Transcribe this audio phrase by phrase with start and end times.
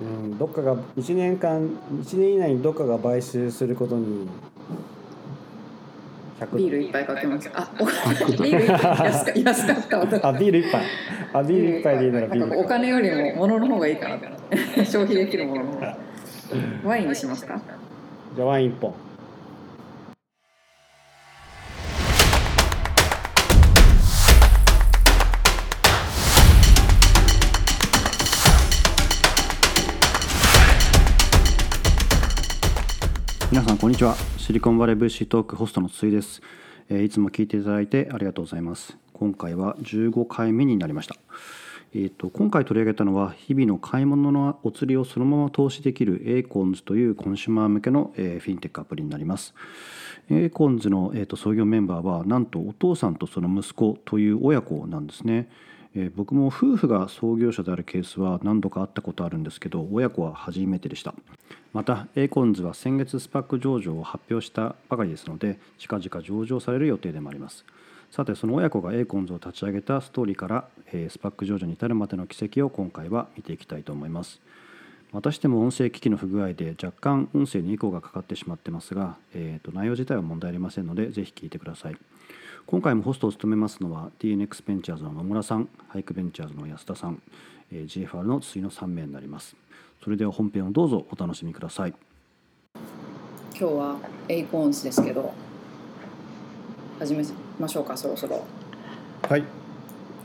[0.00, 4.28] うん、どっかが1年間1年以内にどっかが買収することに
[6.40, 7.50] 100ビール一杯かけます。
[7.52, 7.84] あお
[8.42, 10.28] ビール一杯安か安かったわ。
[10.28, 10.82] あビール一杯。
[11.32, 14.18] あビール一杯でいいならビールお金よりも物の方がいいかな
[14.84, 15.96] 消費できるものの方が。
[16.84, 17.60] ワインにしますか？
[18.36, 18.94] じゃあワイン一本
[33.50, 34.14] 皆さんこんにちは。
[34.36, 36.42] シリコンバレー VC トークホストの筒井です、
[36.90, 38.98] えーいつも聞いていただいてありがとうございます。
[39.14, 41.16] 今回は15回目になりました。
[41.94, 49.54] えー、と今回取り上げたのは日々の買い物のお釣りをそのまま投資できる a コンズというコンシュマー向けの、えーフィンテックアプリになります。
[50.28, 55.48] a コンズの、えー、と創業メンバーはなんとお父さんとその息子という親子なんですね。
[55.94, 61.14] えー僕も夫婦が創業者であるケースは何度かあったことあるんですけど親子は初めてでした。
[61.72, 67.64] またエーコンズは先月 SPAC 上場を発表したばかりですので近々上場される予定でもあります。
[68.10, 74.40] さてその親子がエーコンズを立ち上げたストーリーから、えー SPAC 上場に至るまでの軌跡を今回は見ていきたいと思います。
[75.12, 81.96] またしても音声機器の不具合で若干音声にエコーがかかってしまってますが、えーと内容自体は問題ありませんのでぜひ聞いてください。
[82.70, 87.22] 今回もホストを務めますのは DNX ベンチャーズの野村さんハイクベンチャーズの安田さん、
[87.72, 89.56] えー GFR の筒井の3名になります
[90.04, 91.94] それでは本編をどうぞお楽しみください
[93.58, 93.96] 今日は
[94.28, 95.32] エイコーンスですけど
[96.98, 97.24] 始め
[97.58, 98.44] ましょうかそろそろよ
[99.22, 99.44] はいよ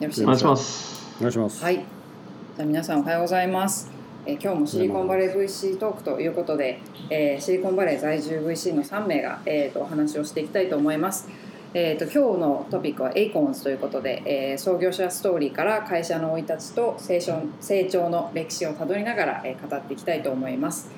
[0.02, 1.16] ろしくお願いします。
[1.20, 1.76] お願いしますはい。
[1.76, 3.90] じゃあ皆さんおはようございます。
[4.26, 11.30] えー今日もシリコンバレー VC トークということで、えーシリコンバレー在住 VC の3名が、えー、とお話をしていきたいと思います。
[11.76, 20.92] えー、と今日のトピックはエイコーンズということで、えー創業者ストーリーから会社の生い立ちと成長成長の歴史をたどりながら、えー語っていきたいと思います。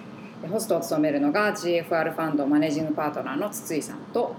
[0.44, 4.36] えーホストを務めるのが GFR ファンドマネージングパートナーの筒井さんと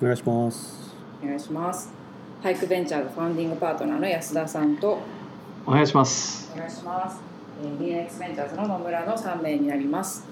[0.00, 1.92] お願いしますお願いします。
[2.44, 5.00] ハイクベンチャーズファンディングパートナーの安田さんと
[5.66, 6.52] お願いします。
[6.54, 7.20] お願いします。
[7.60, 7.78] えー
[8.08, 10.24] DNX ベンチャーズの野村の3名になります。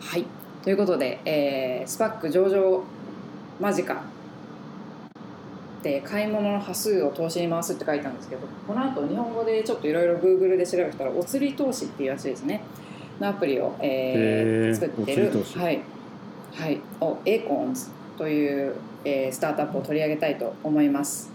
[0.00, 0.26] はい。
[0.64, 2.82] ということで、えースパック上場
[3.60, 4.15] 間近
[5.86, 12.62] で買い物の端数を投資に回すって書いたんですけど、この後日本語でちょっといろいろ Google で調べたら、お釣り投資っていうやつですね。
[13.20, 15.58] のアプリを、えー作ってるお釣り投資。
[15.58, 15.80] はい、
[16.54, 17.86] はい、をエーコンズ
[18.18, 18.74] という、
[19.04, 21.30] えースタートアップを取り上げたいと思います。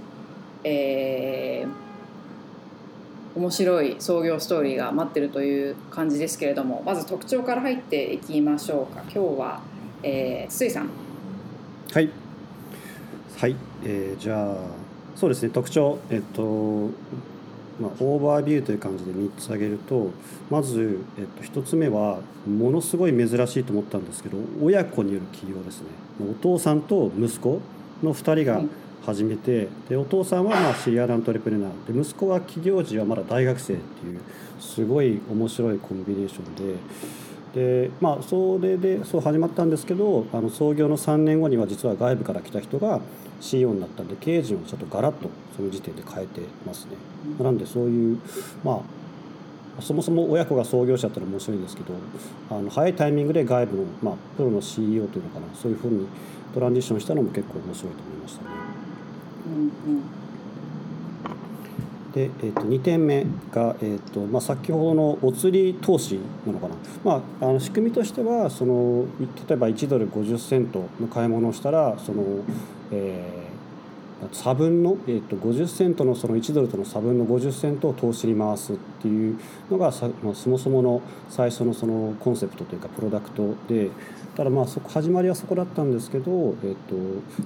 [0.66, 1.92] えー
[3.34, 9.04] 面白い創業ストーリーが待ってるという感じですけれどもまず特徴から入っていきましょうか。
[9.04, 9.62] 今日は、
[10.04, 10.90] えー、筒井さん。
[11.94, 12.21] はい
[13.42, 14.56] はい、えーじゃあ
[15.16, 16.92] そうですね特徴えっと
[17.80, 20.12] まあ、オーバービューという感じで3つ挙げると
[20.52, 25.88] まず、えっと、1つ目はものすごい珍しいと思ったんですけど親子による起業ですね。
[26.30, 27.60] お父さんと息子
[28.04, 28.70] の2人がうん
[29.04, 31.92] 始めて、でお父さんはまあシリアルアントレプレナー。
[31.92, 34.20] で息子は起業時はまだ大学生っていう
[34.60, 36.76] すごい面白いコンビネーションで。
[37.54, 43.02] でまあそれでそう始まったんですけどあの創業の3年後には実は外部から来た人が
[43.42, 46.92] CEO になったんで経営陣をちょっとガラッとその時点で変えてますね。
[47.44, 48.20] なんでそういう
[48.64, 51.94] まあそもそも親子が創業者っての面白いんですけど
[52.50, 56.08] あの早いタイミングで外部の、まあ、プロの CEO というのかなそういうふうに
[56.54, 58.50] トランジションしたのも結構面白いと思いましたね。
[62.14, 69.06] で、えー、と2点目が、えーとまあ、先ほどのお釣り投資なのかな、まあ、あの仕組みとしてはその
[69.48, 72.24] 例えば1ドル50セントの買い物をしたらその、
[72.92, 73.52] えー
[74.32, 83.90] 差分の、えー、と50セントのその1ドルとの差分の50セントを投資に回すっていうのがさ、まあ、そもそもの最初のそのコンセプトというかプロダクトで
[84.36, 86.32] ただまあそこ始まりはそこだったんですけど、
[86.64, 86.96] えー、と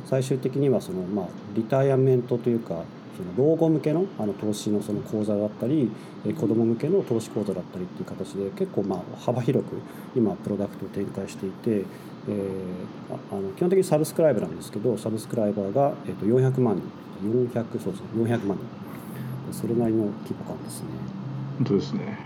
[0.06, 2.84] 最終的にはその、まあ、リタイアメントというか
[3.16, 5.90] その老後向けのあの投資のその口座だったり
[6.26, 9.78] 子ども向けの投資口座だったりっていう形で結構まあ幅広く
[10.16, 11.86] 今プロダクトを展開していて、
[12.28, 16.84] えーああの基本的にサブスクライブなんですけどサブスクライバーが、えー、と400万人。
[17.30, 18.08] 400そうですね。
[18.16, 19.54] 400万人。
[19.54, 20.88] それなりの規模感ですね。
[21.58, 22.18] 本当ですね。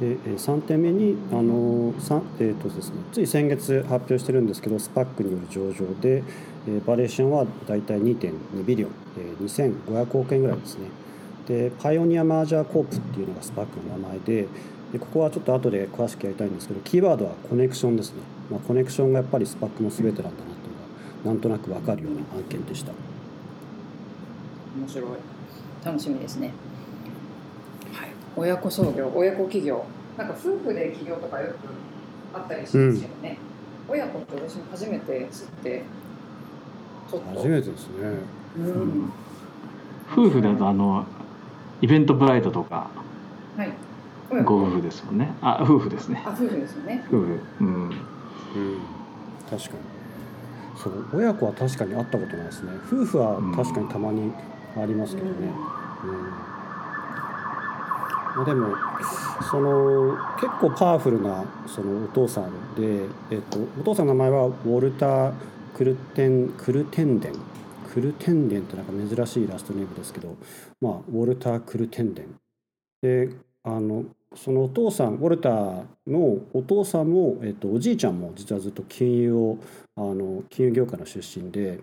[0.00, 1.92] でえー3点目にあの
[2.40, 6.22] えーとですね、つい先月発表してるんですけどスパックによる上場で、
[6.66, 10.88] えーバリエーションはだいたい2.2ビリオン、えー2500億円ぐらいですね。
[11.46, 14.48] でパイオニアマージャーコープっていうのがスパックの名前で
[14.94, 22.92] でここはちょっと後で詳しくやりたいんですけどキーワードはコネクションですね、まあ、コネクションがやっぱりスパックの全てなんだなっていうのがなんとなく分かるような案件でした。
[24.78, 25.10] 面白い。
[25.84, 26.52] 楽しみですね。
[27.92, 28.10] はい。
[28.36, 29.10] 親子創業。
[29.12, 29.84] 親子企業。
[30.16, 31.56] なんか夫婦で起業とかよく
[32.32, 33.38] あったりしますよね、
[33.88, 35.82] 親子って私も初めて知って
[37.10, 37.40] ちょっと。
[37.40, 37.94] 初めてですね。
[38.58, 39.12] うん。
[40.12, 41.04] 夫婦だとあの
[41.80, 42.88] イベントブライドとか。
[43.56, 43.72] はい
[44.44, 45.32] ご夫婦ですもんね。
[45.40, 46.22] あ夫婦ですね。
[46.24, 47.04] あ夫婦ですよね。
[47.08, 47.40] 夫婦。
[47.60, 47.68] うん。
[47.68, 47.90] うん。
[49.48, 49.78] 確かに。
[50.76, 52.72] そう親子は確かに会ったことないですね。
[52.86, 54.32] 夫婦は確かにたまに
[54.76, 55.34] ありますけどね、
[56.04, 56.12] うん。
[58.36, 58.74] まあでも
[59.50, 65.32] その結構パワフルなそのお父さんで、えっと、お父さんの名前はウォルター・
[65.76, 67.32] クルテンクルテンデン。
[67.92, 70.36] クルテンデンってなんか珍しいラストネームですけど、
[70.80, 72.34] まあ、ウォルター・クルテンデン。
[73.02, 73.30] で
[73.64, 74.04] あの
[74.36, 79.58] そのお父さんウォルターのお父さんも、えっと、おじいちゃんも実はずっと金融を
[79.96, 81.80] あの金融業界の出身で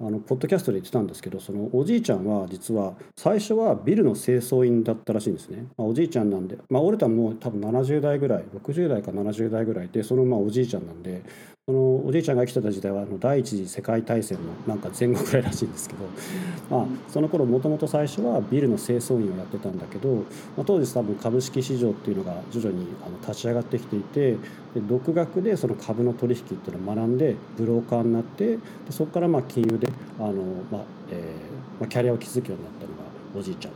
[0.00, 11.22] あのポッドキャストで言ってたんですけどそのおじいちゃんは実は最初はビルの清掃員だったらしいんですね、まあ、おじいちゃんなんで、まあ、オルタンも多分70代ぐらい60代か70代ぐらいでそのまあおじいちゃんなんで
[11.66, 16.04] そのおじいちゃんが生きてた時代はあの第一次世界大戦のなんか前後ぐらいらしいんですけど、
[16.70, 20.22] まあ、その頃もともと最初はビルの清掃員をやってたんだけど、ま
[20.58, 24.38] あ、当時多分株式市場っていうのが徐々にあの立ち上がってきていてで
[24.86, 28.60] 独学でその株の取引っていうのを学んでブローカーになってで
[28.90, 29.88] そこからまあ金融で
[30.20, 30.32] あの、
[30.70, 33.04] まあえーまあ、キャリアを築くようになったのが
[33.38, 33.72] おじいちゃん。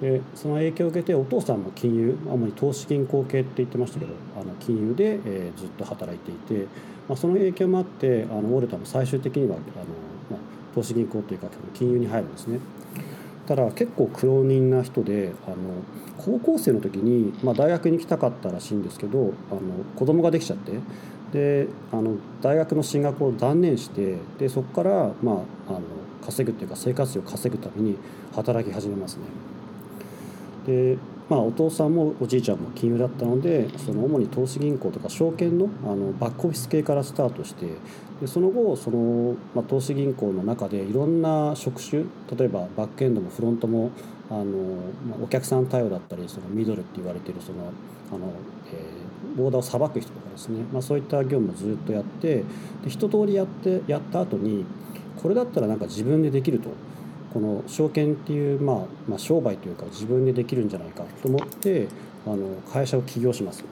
[0.00, 6.66] でその影響を受けてお父さんも金融主に投資銀行系って言ってましたけどあの金融で、えーずっと働いていて、
[7.08, 9.64] まあ、その影響もあってあのウォルターも最終的にはあの、
[10.30, 10.40] まあ、
[10.74, 12.58] 投資銀行というか金融に入るんですね。
[13.46, 15.56] ただ結構苦労人な人であの
[16.16, 19.60] 高校生の時に、まあ、大学に行きたかったらしいんですけどあの
[19.96, 20.72] 子供ができちゃって
[21.32, 25.34] であの大学の進学を断念してでそこから、まあ、
[25.68, 25.80] あの
[26.24, 27.96] 稼ぐっていうか生活費を稼ぐために
[28.34, 29.22] 働き始めますね。
[30.66, 30.96] で
[31.28, 37.66] まあ、お父さんもおじいちゃんも金融だったのでその主に投資銀行とか証券のあのバックオフィス系からスタートして
[38.20, 42.04] でその後その、まあ、投資銀行の中でいろんな職種
[42.36, 43.90] 例えばバックエンドもフロントも
[44.30, 44.44] あの、
[45.08, 47.72] まあ、お客さん対応だったりそのミドルって言われてるその
[48.12, 48.32] あの、
[48.72, 52.44] えー、ボーダーをさばく人とかですね、まあ、そういった業務をずっとやってで
[52.88, 54.64] 一通りやってやった後に
[55.22, 56.70] これだったらなんか自分でできると。
[57.32, 58.76] この証券っていう、まあ、
[59.08, 61.88] まあ商売というか自分でできるんじゃないかと思って
[62.26, 63.64] あの会社を起業します。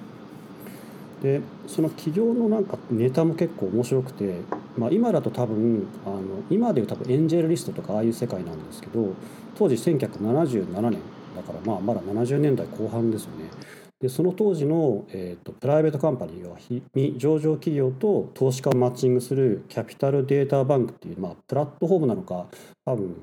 [1.22, 4.40] でその起業のなんかネタも結構面白くて、
[4.78, 9.12] まあ、今だと多分あの今でいう多分エンジェルリストとかああいう世界なんですけど
[9.54, 11.00] 当時1977年
[11.36, 13.50] だからまあまだ70年代後半ですよね。
[14.00, 16.82] でその当時の、えーと、プライベートカンパニーは非
[17.18, 22.46] 上場企業と投資家をマッチングするキャピタルデータバンクっていう、まあ、プラットフォームなのか
[22.86, 23.16] 多分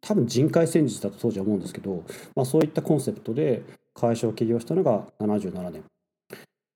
[0.00, 5.84] 多分人海戦術だと当時は思うんですけど、まあ、そういったコンセプトで会社を起業したのが77年。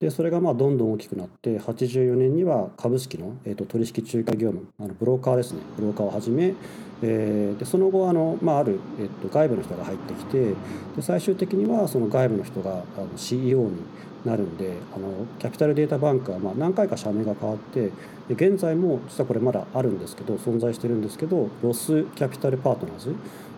[0.01, 5.61] でそれがまあどんどん大きくなって84年には株式の、えー、と取引仲介業務あのブローカーですね。
[5.77, 6.55] ブローカーを始め、
[7.03, 10.55] えー、でその後あの、まあ、ある、えー、と外部の人が入ってきてで
[11.01, 13.83] 最終的にはその外部の人があの CEO に
[14.25, 17.91] なるんであのキャピタルデータバンクはまあ何回か社名が変わって
[18.29, 23.15] で現在も実はこれまだあるんですけど存在してるんですけどロスキャピタルパートナーズっ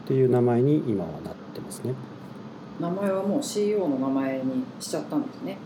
[0.07, 1.95] ていう名前に今はなってますね。
[2.81, 5.59] 名前はもう CEO の名前にしちゃったんですね。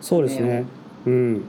[0.00, 0.64] そうですね。
[1.06, 1.44] うん。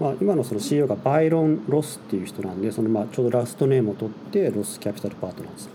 [0.00, 5.68] まあ、今のその CEO がバイロン・ロスっていう人なんでそのまあちょうどラストネームを取って Roth Capital Partners。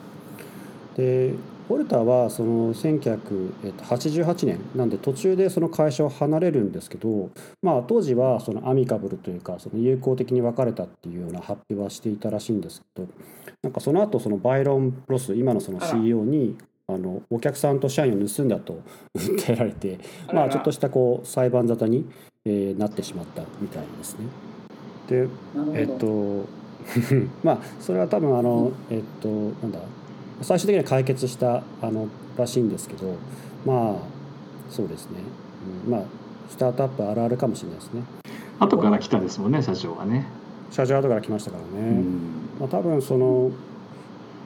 [0.98, 1.34] で
[1.70, 7.30] ウォルターはその1988年なんで途中でその会社を離れるんですけど、
[7.62, 13.08] まあ、当時はその amicable というかその友好的に別れたっていうような発表はしていたらしいんですけど
[13.62, 16.58] なんかその後そのバイロン・ロス今のその CEO に
[16.88, 18.82] あのお客さんと社員を盗んだと
[19.16, 20.00] 訴えられて
[20.34, 22.10] まあちょっとしたこう裁判沙汰に、
[22.46, 24.26] えーなってしまったみたいですね。
[25.08, 25.28] で。
[25.74, 26.46] えっと
[27.44, 29.28] まあそれは多分あの、えっと
[29.62, 29.80] なんだ
[30.42, 33.16] 最終的には解決したあのらしいんですけど
[33.66, 33.96] まあ
[34.70, 35.18] そうですね、
[35.86, 36.04] うん、まあ
[36.50, 38.04] スタートアップあるあるかもしれないですね。
[38.60, 40.26] 後から来たですもんね社長はね、
[40.72, 42.06] 社長後から来ましたからね、うん。
[42.60, 43.52] まあ、多分その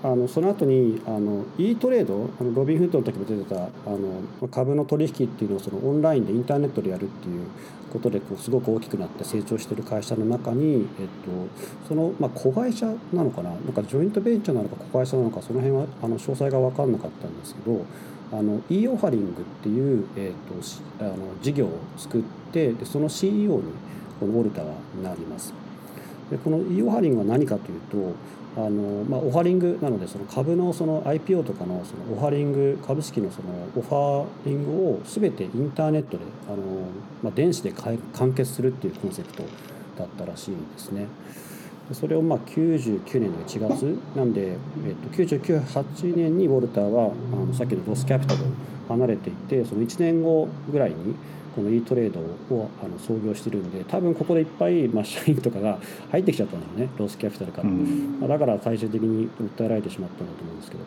[0.03, 3.67] あのその後にあの e トレードあのロビンフッドの時も出てたあ
[4.41, 7.48] の株の取引っていうのをそのオンラインでインターネットでやるっていう
[7.89, 13.51] ことでこうすごく大きくなって成長してる会社の中に、えっと、その、まあ、子会社なのかな？
[13.51, 17.86] なんかジョイントベンチャーなのか子会社なのかその辺はあの詳細が分かんなかったんですけど
[18.33, 23.63] あの e オファリングっていう、えっと、あの事業を作ってでその CEO に
[24.19, 25.53] このウォルターはなります。
[26.29, 28.15] でこの E オファリングは何かというと
[28.55, 36.57] あの、まあ、オファリングなのでその株のその IPO とかのそのオファリング株式のそのオファリングを全てインターネットであの、
[37.24, 39.43] まあ、電子で完結するっていうコンセプト
[39.98, 41.07] だったらしいんですね。
[41.91, 44.57] それをまあ99年の1月なんで、えっ
[44.95, 48.45] と、998年にウォルターはあのさっきのロスキャピタルを
[48.88, 51.15] 離れていてその1年後ぐらいに
[51.55, 52.19] この e トレード
[52.55, 55.79] をあの創業してるんで多分ここでいっぱい、まあ、社員とかが
[56.12, 56.93] 入ってきちゃったんだよね。
[56.97, 60.83] Roth Capital から、うん、だから最終的に訴えられてしまったんだと思うんですけど。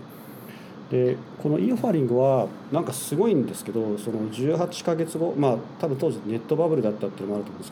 [0.91, 7.71] でこの e オファリングはなんかすごいんですけどその18か月後まあ多分当時ネットバブルだったっていうのもあると思うんです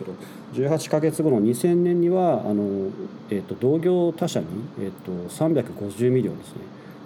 [0.53, 2.91] けど18か月後の2000年にはあの、
[3.31, 4.47] えー、と同業他社に、
[4.81, 6.55] えー、と350ミリオンですね。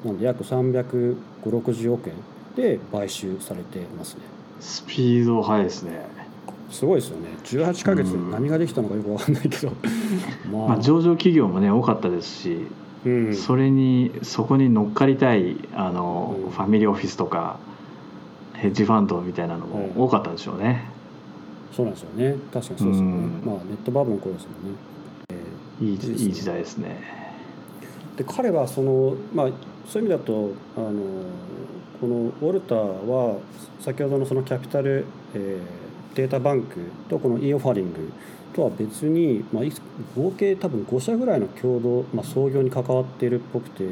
[0.05, 2.15] なので約35060億円
[2.57, 4.38] で買収されてますね。
[4.61, 6.07] スピード速いですね。
[6.71, 7.29] すごいですよね。
[7.45, 9.73] 18か月で何ができたのかよく分かんないけど、
[10.53, 12.67] まあ、まあ、上場企業もね多かったですし、
[13.07, 17.59] うん、それにそこに乗っかりたいあの、うん、ファミリーオフィスとか
[18.55, 20.85] ヘッジファンドみたいなのも多かったでしょうね、
[21.71, 22.37] うん、そうなんですよね。
[22.53, 24.79] 確かにそうですよね、まあネットバブルの頃ですもんね、
[25.31, 27.01] えー、いいいい時代ですね。
[28.17, 29.49] で彼はそのまあ
[29.89, 30.93] そういう意味だとあの
[32.01, 33.39] このウォルターは
[33.81, 38.13] 先ほどのそのキャピタル、えー、データバンクとこの e オファリング
[38.55, 39.65] とは別に、まあ、
[40.15, 43.85] 合計多分5社ぐらいの共同、まあ、創業に関わっているっぽくて、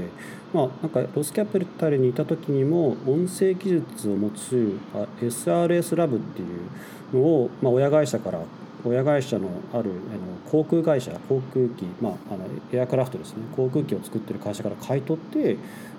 [0.53, 4.79] まあ、なんかロスキャピタルにいた時にも音声技術を持つ
[5.21, 8.41] SRS ラブっていうのを、まあ、親会社から
[8.89, 15.57] 親会社のあるあの航空会社航空機、まあ、あのエアクラフトですね航空機を作ってる会社から買い取って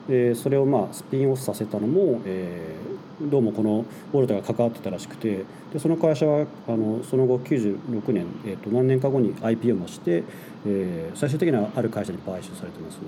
[0.07, 10.23] でそれをまあスピンオフさせたのも、えー、どうもこのウォルタが関わってたらしくてでその会社はあのその後96年、えー、と何年か後に IPO もして、
[10.65, 13.01] えー、最終的にはある会社に買収されてますね。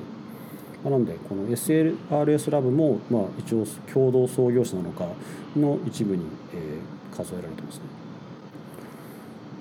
[0.84, 5.08] なのでこの SLRS ラブも、まあ、一応共同創業者なのか
[5.58, 7.99] の一部に、えー、数えられてますね。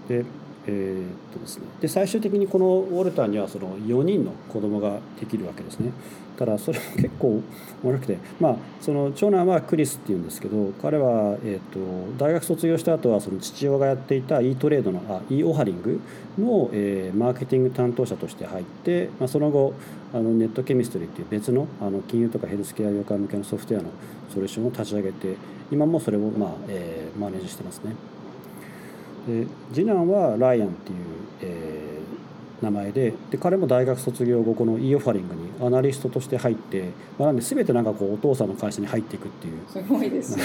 [0.09, 0.25] で
[0.71, 5.93] えー、っとですね、で最終的にこのウォルターにはその4人の子供ができるわけですね。
[6.37, 7.41] ただそれも 結構
[7.83, 11.81] 悪くて、まあ、その長男はクリスっていうんですけど彼は、えーと、
[12.17, 15.99] 大学卒業した後はその父親がやっていた e トレードのあ e オハリング
[16.39, 19.73] の、えー、マーケティング担当者として入って、まあ、その後
[20.13, 23.91] あのネットケミストリーっていう別のあの金融とかヘルスケア業界向けのソフトウェアの
[24.29, 25.35] ソリューションを立ち上げて
[25.73, 27.95] 今もそれを、まあえー、マネージしてますね。
[29.29, 30.97] で次男はライアンっていう、
[31.43, 31.89] えー
[32.63, 39.61] 名前でで彼も大学卒業後この e オファリングにアナリストとして入って、まあ、なんで全てなんかこうお父さんの会社に入っていくっていう。
[39.69, 40.43] すごいですね。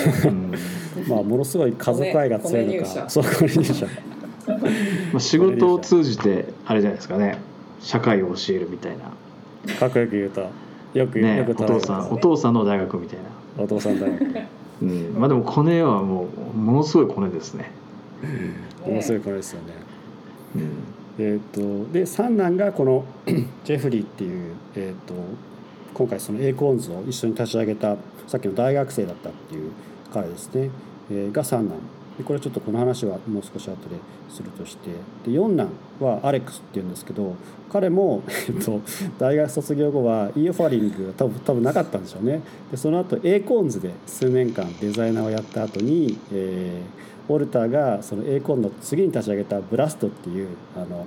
[1.10, 3.10] まあものすごい家族愛が強いのか。
[3.10, 3.92] そうこれ入社ま
[5.16, 7.40] あ仕事を通じてあれじゃないですかね。
[7.80, 9.74] 社会を教えるみたいな。
[9.76, 10.42] かっこよく言うと。
[10.94, 13.20] よく、ね、よくお父さんお父さんの大学みたい
[13.58, 13.64] な。
[13.64, 14.22] お父さん大学。
[14.84, 17.72] うん、まあでもコネはもうものすごいコネですね
[18.86, 19.74] ものすごいコネですよね、
[20.56, 20.72] うん。
[21.18, 23.06] えーと、で三男がこの
[23.64, 25.14] ジェフリーっていう、えーと、
[25.94, 27.96] 今回そのエーコーンズを一緒に立ち上げた
[28.28, 29.72] さっきの大学生だったっていう
[30.12, 30.70] 彼ですね、
[31.12, 31.78] えー、が三男。
[32.18, 33.96] でこれちょっとこの話はもう少し後で
[34.30, 34.92] するとして。
[35.26, 37.36] で四男はアレックスっていうんですけど
[37.72, 38.82] 彼も、 えーと、
[39.18, 42.42] 大学卒業後はイーファリングが多分多分なかったんでしょうね。
[42.70, 51.06] でその後エーコーンズで数年間デザイナーをやった後に、えーウォルターがそのエーコンの次に立ち上げたブラストっていうあの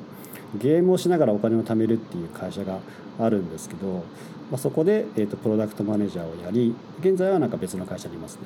[0.55, 2.79] ゲームをしながらお金を貯めるっていう会社が
[3.19, 4.05] あるんですけど、
[4.51, 8.43] まあ、そこで、えーと、プロダクトマネージャーをやり現在はなんか別の会社にいますね。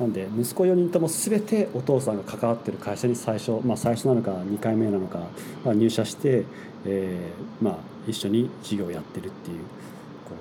[0.00, 5.18] なんで息子4人とも全てお父さんが関わってる会社に最初、まあ、最初なのか2回目なのか、
[5.64, 6.44] まあ、入社して、
[6.86, 7.76] えーまあ、
[8.08, 10.34] 一緒に事業をやってるっていうこ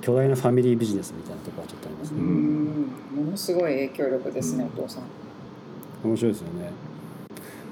[0.00, 2.20] う巨大なファミリービジネスみたいなところはちょっとありますね。
[2.20, 5.19] ものすごい影響力ですね、お父さん。
[6.04, 6.70] 面白いですよね。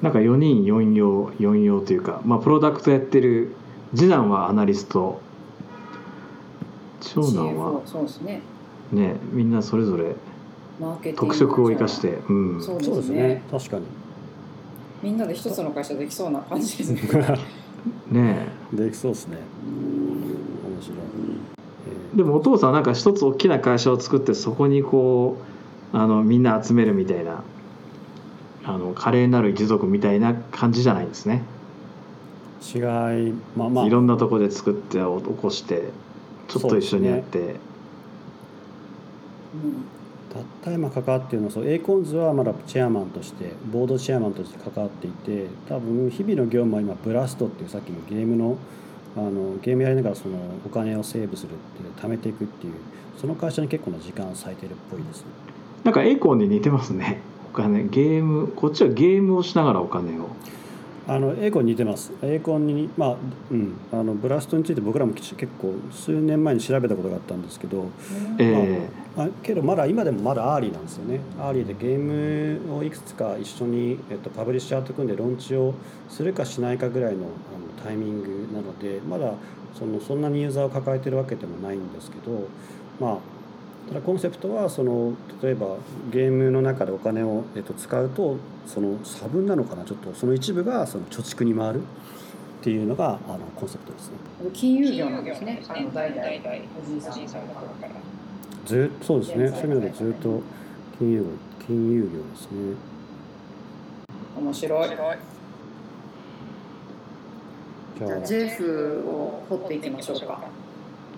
[0.03, 3.55] なんか4人4用4用というか、まあ、プロダクトやってる
[3.95, 5.21] 次男はアナリスト。
[7.01, 7.81] 長男は？
[7.87, 8.41] そうですね。
[8.93, 10.15] ねみんなそれぞれ
[11.17, 13.43] 特色を生かして、うん、そうですね。
[13.51, 13.85] 確かに。
[15.03, 17.01] みんなで一つの会社できそうな感じですね。
[18.11, 19.39] ねできそうですね。
[19.65, 20.99] 面白い、
[22.13, 25.37] えー、でもお父さんなんか一つ大きな会社を作ってそこにこ
[25.93, 27.43] うあのみんな集めるみたいな
[28.69, 31.43] あの華麗なる一族みたいな感じじゃないですね。
[32.63, 32.81] 違い
[33.57, 33.87] まあまあ。
[33.87, 35.05] いろんなとこで作って起
[35.41, 35.85] こして
[36.49, 37.57] ちょっと一緒にやって、
[40.31, 48.59] たった今関わっているのはそう Acorns はまだチェアマンとして board chairman として関わっていて多分日々の業務は今 Blast っていうさっきのゲームの
[49.17, 52.75] あのゲームやりながらそのお金をセーブするっていう貯めていくっていう
[53.19, 55.23] その会社に結構な時間を割いてるっぽいです。
[55.23, 55.27] ね
[55.85, 57.21] なんか Acorn に似てますね
[57.53, 60.29] お金ゲームこっちはゲームをしながらお金を。
[61.09, 62.13] あの Acorn に似てます。
[62.23, 63.17] Acorn にまあ
[63.51, 63.73] うん。
[63.91, 67.87] あの Blast について僕らも結構数年前に調べたことがあったんですけど、
[68.39, 71.21] えー、まあ、けどまだ今でもまだ early なんですよね。
[71.41, 75.73] early でゲームをいくつか一緒に、えっと、パブリッシャーと組んでローンチを
[76.11, 79.33] するかしないかぐらいのあのタイミングなのでまだ
[79.79, 82.49] そのそんなにユーザーを抱えてるわけでもないんですけど
[83.01, 83.38] まあ
[83.89, 85.77] ただコンセプトはその例えば
[86.13, 89.85] ゲームの中でお金を、えっと、使うとその差分なのかな？
[89.85, 91.85] ちょっとその一部がその貯蓄に回るっ
[92.61, 94.17] ていうのがあのコンセプトですね。
[94.53, 95.63] 金融業なんですね。
[95.67, 97.43] あの代々おじいさん
[98.67, 99.49] ずそうですね。
[99.49, 100.43] そういう意味でずっと
[100.99, 101.25] 金融
[101.67, 102.75] 金融業ですね。
[104.37, 104.89] 面白い。
[107.99, 110.43] じゃあジェフを掘っていきましょうか。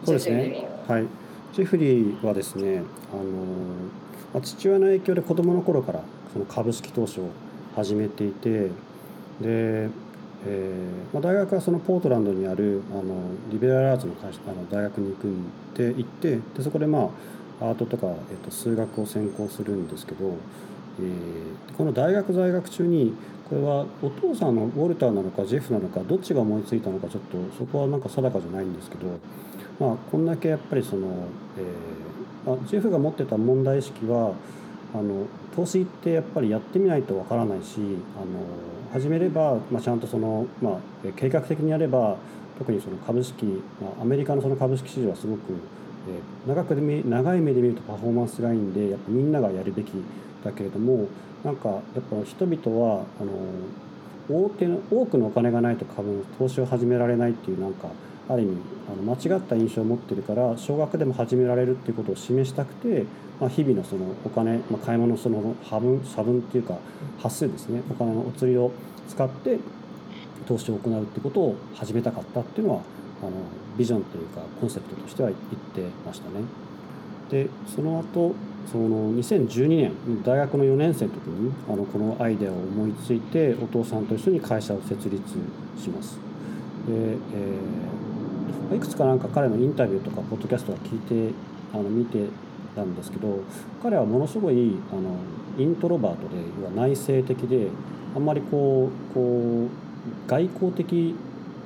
[0.04, 0.68] そうですね。
[0.86, 1.06] はい。
[1.52, 3.22] ジェフリーはですね、あの
[4.32, 6.00] まあ、父親の影響で子供の頃から
[6.32, 7.28] その株式投資を
[7.74, 8.70] 始めていてで、
[9.40, 13.14] えーまあ、大学はそのポートランドにあるあの
[13.50, 17.10] リベラルアーツの会社あの大学に行くんで行ってでそこでま
[17.60, 20.36] あアートとか、えー、と数学を専攻するんですけど、
[21.00, 23.12] えー、この大学在学中に
[23.50, 29.18] これはお父さんのウォルターなのかジェフなのかどっちが思いついたのかちょっとそこはなんか定かじゃないんですけど、
[29.80, 31.08] まあ、こんだけやっぱりその、
[31.58, 34.34] えーまあ、ジェフが持ってた問題意識は
[34.94, 35.26] あの
[35.56, 37.80] 投資ってやっぱりやってみないとわからないし
[38.16, 38.46] あの
[38.92, 40.78] 始めれば、まあ、ちゃんとその、まあ、
[41.16, 42.18] 計画的にやれば
[42.56, 43.44] 特にその株式、
[43.82, 45.40] まあ、アメリカのその株式市場はすごく、
[46.46, 49.90] えー、長く長い目で見るとパフォーマンスがいいんでやっぱみんながやるべき
[50.44, 51.08] だけれども
[51.44, 51.80] なんかやっ
[52.10, 57.88] ぱ人々はあの大手の多くのお金がないと株の投資を始められないっていうなんか
[58.28, 58.56] ある意味
[58.92, 63.06] あの間違った印象を持ってるから少額でも始められるっていうことを示したくて
[63.40, 66.76] まあ、日々のそのお金、まあ、買い物その差分差分っていうか
[67.18, 68.70] 発数ですねお金のお釣りを
[69.08, 69.58] 使って
[70.46, 72.82] 投資を行うってことを始めたかったっていうのは
[73.22, 73.32] あの
[73.78, 76.44] ビジョンというかコンセプトとしては言ってましたね。
[77.30, 78.34] でその後
[78.70, 85.22] その2012年大学の4年生の時にあのこのアイデアを思いついてお父さんと一緒に会社を設立
[85.78, 86.18] します。
[86.86, 90.98] でえー、いくつかなんか彼のインタビューとかポッドキャストを聞い
[91.30, 91.34] て
[91.72, 92.26] あの見て
[92.76, 93.40] なんですけど
[93.82, 95.16] 彼はものすごいあの
[95.58, 97.68] イントロバートで要は内省的で
[98.14, 101.14] あんまりこうこう外交的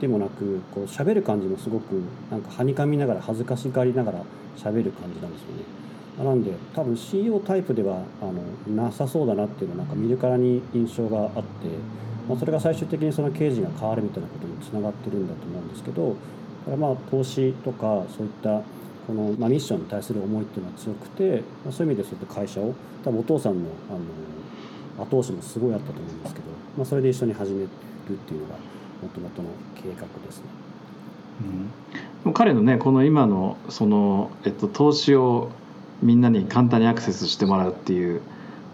[0.01, 4.23] でもなくこう喋る感じもすごくなんかはにかみながら恥ずかしがりながら
[4.57, 5.85] 喋る感じなんですよね。
[6.23, 8.27] なんで多分 CEO タイプではあ
[8.71, 11.41] のなさそうだなっていうのはなんか見るからに印象があって、
[12.29, 16.17] まあ、それが最終的にその刑事が変わるみたいなことにつながってるんだと思うんですけど
[16.77, 18.63] まあ投資とかそういった
[19.07, 27.69] この、まあ、ミッションに対する思いっていうのは強くて、まあ、そういう意味でそういった会社を多分お父さんのあの後押しもすごいあったと思うんですけど、まあ、それで一緒に始めるっ
[28.13, 28.55] ていうのが
[29.03, 30.45] もともとの計画ですね。
[31.41, 31.71] うん、
[32.33, 35.51] 彼のねこの今のその、えっと、投資を
[36.03, 38.21] みんなに簡単にアクセスしてもらうっていう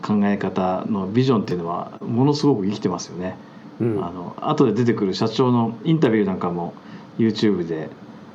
[0.03, 3.37] 考え方のビジョンっていうのはものすごく生きてますよね。
[3.81, 6.75] うん、あの後で出てくる社長のインタビューなんかも
[7.19, 7.89] YouTube で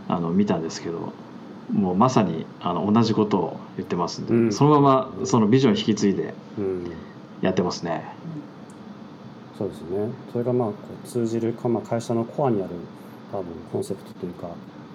[0.07, 1.13] あの見たんですけど
[1.71, 6.33] もうまさにあの同じことを言ってますんで、うん、そのままそのビジョン引き継いで
[7.41, 8.03] やってますね。
[9.57, 12.71] そうですねそれがまあ通じるか、まあ、会社のコアにある
[13.31, 14.49] 多分コンセプトというか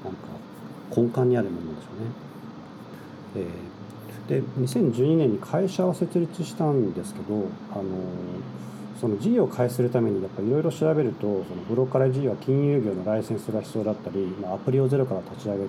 [0.05, 0.19] なんか
[0.95, 2.31] 根幹にあるものでしょうね。
[3.37, 7.85] えー、で2012年に会社を設立したんですけどあの
[9.01, 15.65] その事業を開始するためにやっぱいろいろ調べるとそのブロッカレ事業は金融業のライセンスが必要だったり、まあ、アプリをゼロから立ち上げ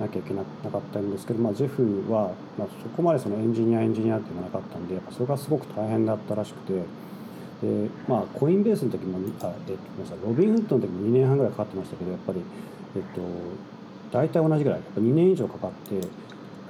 [0.00, 6.74] なきゃいけなかったんですけど、まあ、ジェフは、まあ、そこまでそのエンジニアエンジニアっていうのがなかったんでやっぱそれがすごく大変だったらしくて
[7.62, 12.40] で、まあ、コインベースの時もあ、えっと、ロビンフッドの時も2年半ぐらいかかってましたけどやっぱり、
[12.96, 13.20] えっと、
[14.12, 14.80] 大体同じぐらい。
[14.80, 16.00] やっぱ2年以上かかって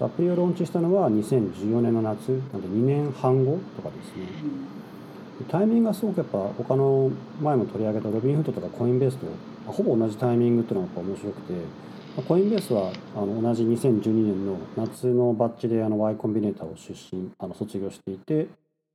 [0.01, 2.29] アプリをローンチしたのは2014年の夏。
[2.53, 4.27] なんで2年半後とかですね。
[5.49, 7.11] タイミングがすごくやっぱ他の
[7.43, 9.27] 前も取り上げたロビンフッドとかコインベースと
[9.71, 11.53] ほぼ同じタイミングっていうのが面白くて
[12.27, 18.49] コインベースはあの同じ2012年の夏のバッジであの Y コンビネーターを出身あの卒業していて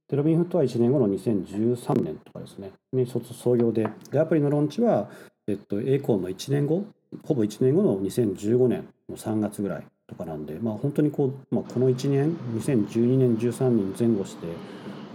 [0.09, 2.71] でロビンフットは1年後の2013年とかですね。
[2.91, 3.87] に卒創業で。
[4.11, 5.09] でアプリのローンチは、
[5.47, 6.83] えっと、エコンの1年後
[7.23, 14.47] ほぼ1年後の2015年の3月ぐらいとかなんで、まあ、本当にこう、まあ、この1年2012年13年前後して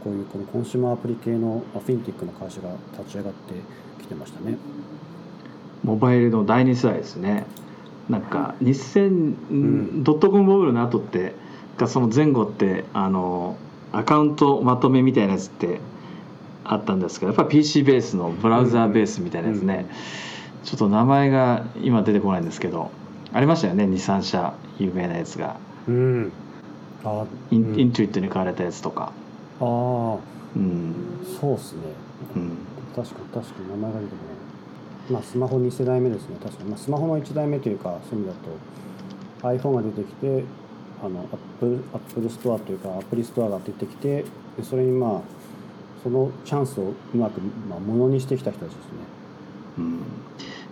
[0.02, 3.54] こういうこのコンシューマーアプリ系のフィンティックの会社が立ち上がって
[4.02, 4.56] きてましたね。
[5.82, 7.44] モバイルの第2世代ですね。
[8.08, 9.08] なんか2000、
[9.50, 11.34] うん、ドットコムバブルの後って
[11.76, 13.56] がその前後ってあの
[13.92, 15.80] アカウントまとめみたいなやつって
[16.64, 19.94] あったんですけどやっぱ PC ベースのブラウザーベースみたいなやつね、うん、
[20.66, 22.90] ちょっと名前が今出てこないんですけど
[23.32, 26.32] ありましたよね2、3社有名なやつが、うん、
[27.04, 29.12] あイン Intuit に買われたやつとか。
[29.60, 30.18] ああ。
[30.56, 30.94] うん。
[31.40, 31.82] そうっすね、
[32.34, 32.58] うん、
[32.94, 35.12] 確かに確かに名前が出てこない。
[35.12, 36.36] まあスマホ2世代目ですね。
[36.42, 38.34] 確かに、まあ、スマホの1代目というかそういう意味
[39.42, 40.44] だと iPhone が出てきて
[41.02, 44.24] あの Apple, Apple Store というかアプリストアが出てきて
[44.56, 45.20] でそれにまあ
[46.02, 48.90] そのチャンスをうまく、まあ、ものにしてきた人たちですね。
[49.78, 50.02] うん、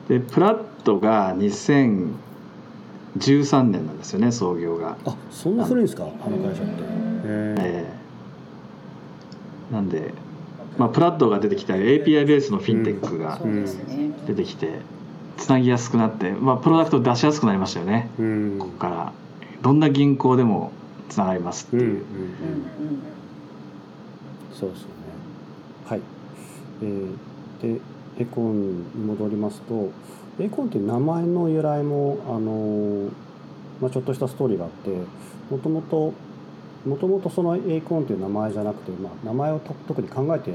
[0.09, 4.97] でプラットが2013年なんですよね創業が。
[5.07, 6.73] あそんな古いんですかあの会社って。
[7.27, 10.13] えー、なんで、
[10.77, 13.41] まあ、プラットが出てきたり API ベースのフィンテックが
[14.27, 14.81] 出てきて。
[15.37, 19.13] つなぎやすくなって、まあ、プロダクト出しやすくなりましたよね、うん、ここから。
[19.63, 20.71] どんな銀行でも
[21.09, 21.91] つながりますっていう,、うん。
[21.91, 22.05] うんうん、
[24.53, 24.95] そうですよね。
[25.89, 26.01] はい、
[26.83, 27.81] えー、で
[28.19, 29.91] エコンに戻りますと
[30.39, 33.11] エコンっていう名前の由来もあの、
[33.81, 34.91] まあ、ちょっとしたストーリーがあって
[35.51, 36.13] もともと
[36.87, 40.53] もともとそのエイコンという名前じゃなくて、まあ、名前を特に考えて、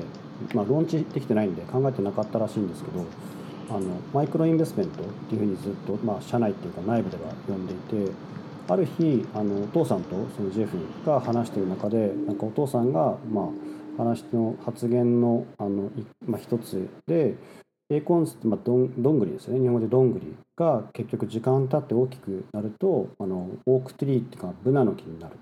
[0.53, 3.05] まあ、ローンチできてないんで考えてなかったらしいんですけど
[3.71, 3.81] あの
[4.13, 8.11] マイクロインベストメントっていうふうにずっと、まあ、社内っていうか内部では呼んでいて
[8.67, 13.45] ある日あのお父さんとそのジェフが話している中でなんかお父さんが、まあ、
[13.99, 15.91] 話の発言のあの、
[16.25, 17.35] まあ、一つで
[17.89, 25.35] エーコンスって、まあ、どんどんぐりですね日本語でどんぐりが結局時間経って大きくなるとあのオークトリーっていうかブナの木になる。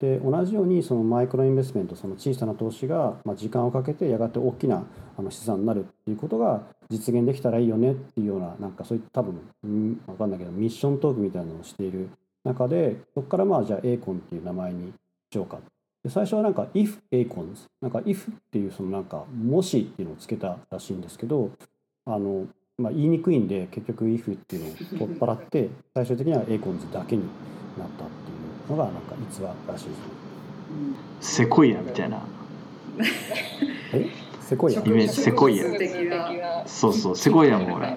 [0.00, 4.84] で同じようにそのマイクロインベストメントその小さな投資が、まあ、時間をかけてやがて大きな
[5.16, 12.10] あの資産になるっていうことが実現できたらいいよねっていうようななんかそういった多分、うん、分かんないけどミッショントークみたいなのをしている
[12.44, 14.92] 中でそこからまあじゃあ ACON っていう名前に
[15.32, 15.58] しようか
[16.04, 21.50] で最初はなんか if ACONs なんか if っていうそのなんかもしっていうのをつけたらしいんですけど
[22.06, 22.46] あの、
[22.78, 24.64] まあ、言いにくいんで結局 if っていう
[24.98, 27.22] のを取っ払って最終的には ACONs だけに
[27.78, 30.04] なったっていうのがなんか逸話らしいですね。
[31.20, 32.22] セコイアみたいな。
[33.92, 34.28] え？
[34.48, 37.94] セコイアイメージセコイアそうそうセコイアもほら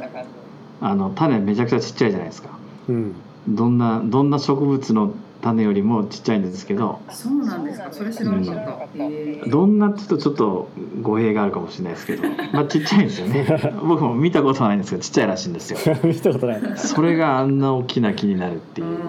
[0.82, 2.50] あの種めちゃくちゃちっちゃいじゃないですか。
[2.90, 3.16] うん
[3.48, 7.90] どんなどんな植物の種よりもちっちゃいんですけどそうなんですか。
[7.92, 10.70] それ知らなかった、うん、どんなって言うとちょっと
[11.02, 13.46] 語弊があるかもしれないですけどまあちっちゃいんですよね。
[13.84, 15.80] 僕も見たことないんですけどちっちゃいらしいんですよ。
[16.04, 16.62] 見たことない。
[16.78, 18.88] それがあんな大きな木になるっていう。
[18.88, 19.04] なる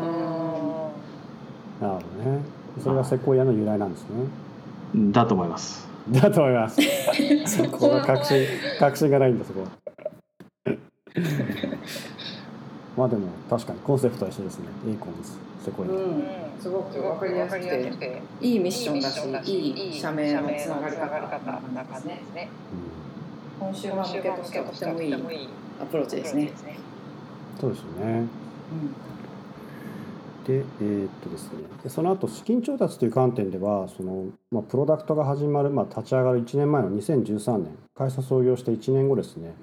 [1.80, 2.40] ほどね。
[2.82, 4.08] それがセコイアの由来なんですね。
[5.12, 5.88] だと思います。
[6.10, 6.80] だと思います。
[7.46, 8.46] そこは確信
[8.78, 9.66] 確信がないんだそこは。
[12.96, 14.66] まあでも確かにコンセプトは一緒ですね。
[14.88, 15.36] エイコンズセ
[15.70, 16.24] コイア、うん、
[16.60, 18.22] すごく分かりやすくて。
[18.40, 22.20] いいミッションだしいい社名のつながり方なんですね、
[23.60, 25.48] うん、今週は向けとしてはとてもいい
[25.80, 26.52] アプローチですね。
[27.60, 28.26] そうですよね、うん。
[30.44, 39.54] で、えー、っとですね、でその後資金調達という観点ではその、まあ、プロダクトが始まる、まあ、立ち上がる1年前の2013年会社創業して1年後ですね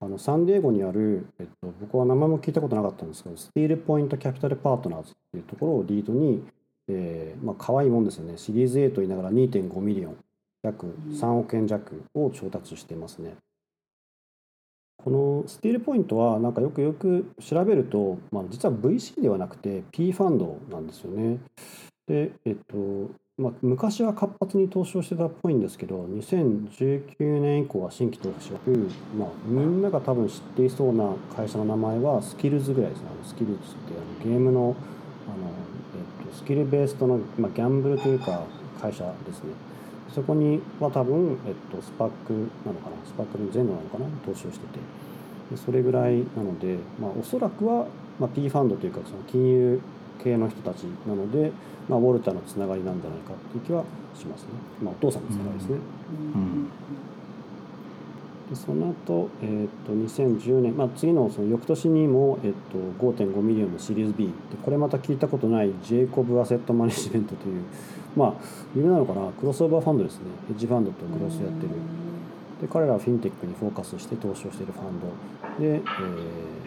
[0.00, 6.44] あのサンディエゴにある、えっと、僕は名前も聞いたことなかったんですけど、 Steelpoint Capital Partners っていうところをリードに、
[6.88, 10.16] えー、まあ可愛いもんですよね、シリーズ A と言いながら2.5ミリオン、
[10.62, 13.34] 約3億円弱を調達していますね。
[15.02, 21.38] この Steelpoint はなんかよくよく調べると、まあ、実は VC ではなくて P ファンドなんですよね。
[22.08, 28.58] で、えっと、まあ、昔は活発に投資をしてたっぽいんですけど2019年以降は新規投資は、
[29.16, 33.06] まあ、みんなが多分知っていそうな会社の名前はスキルズぐらいですね。
[33.24, 34.74] スキルズってあのゲームの
[35.26, 35.50] あの、
[36.24, 38.42] えっと、スキルベースとの、まあ、ギャンブルというか
[38.80, 39.52] 会社ですね。
[40.12, 42.96] そこには多分、えっと、スパックなのかな。
[43.06, 44.06] スパックの前後なのかな。
[44.26, 44.80] 投資をしてて。
[45.50, 47.86] でそれぐらいなので、まあ、おそらくは、
[48.18, 49.80] まあ、P ファンドというかその金融
[50.22, 51.52] 系の人たちなので、
[51.88, 54.48] まあ、ウォルターのつながりなんじゃないかっていう気はしますね、
[54.82, 55.78] まあ、お父さんのつながりですね。
[56.34, 56.68] うん。
[58.50, 67.62] でその後、えー、と2010年、まあ、次のその翌年にも、えー、と5.5ミリオンのシリーズ B でこれまた聞いたことない Jacob Asset Management という
[68.16, 68.34] まあ
[68.74, 69.30] 有名なのかな？
[69.32, 70.22] クロスオーバーファンドですね。
[70.48, 71.68] ヘッジファンドとクロスやってる。
[72.62, 75.06] で彼らはフィンテックにフォーカスして投資をしているファンド。
[75.62, 76.57] で、えー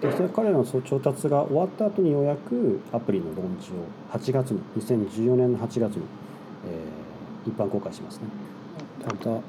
[0.00, 6.04] でそれ彼らの調達が終わった後にようやくアプリのローンチを8月に2014年の8月に、
[6.66, 8.24] えー、一般公開しますね。
[9.04, 9.40] ただ、えーと、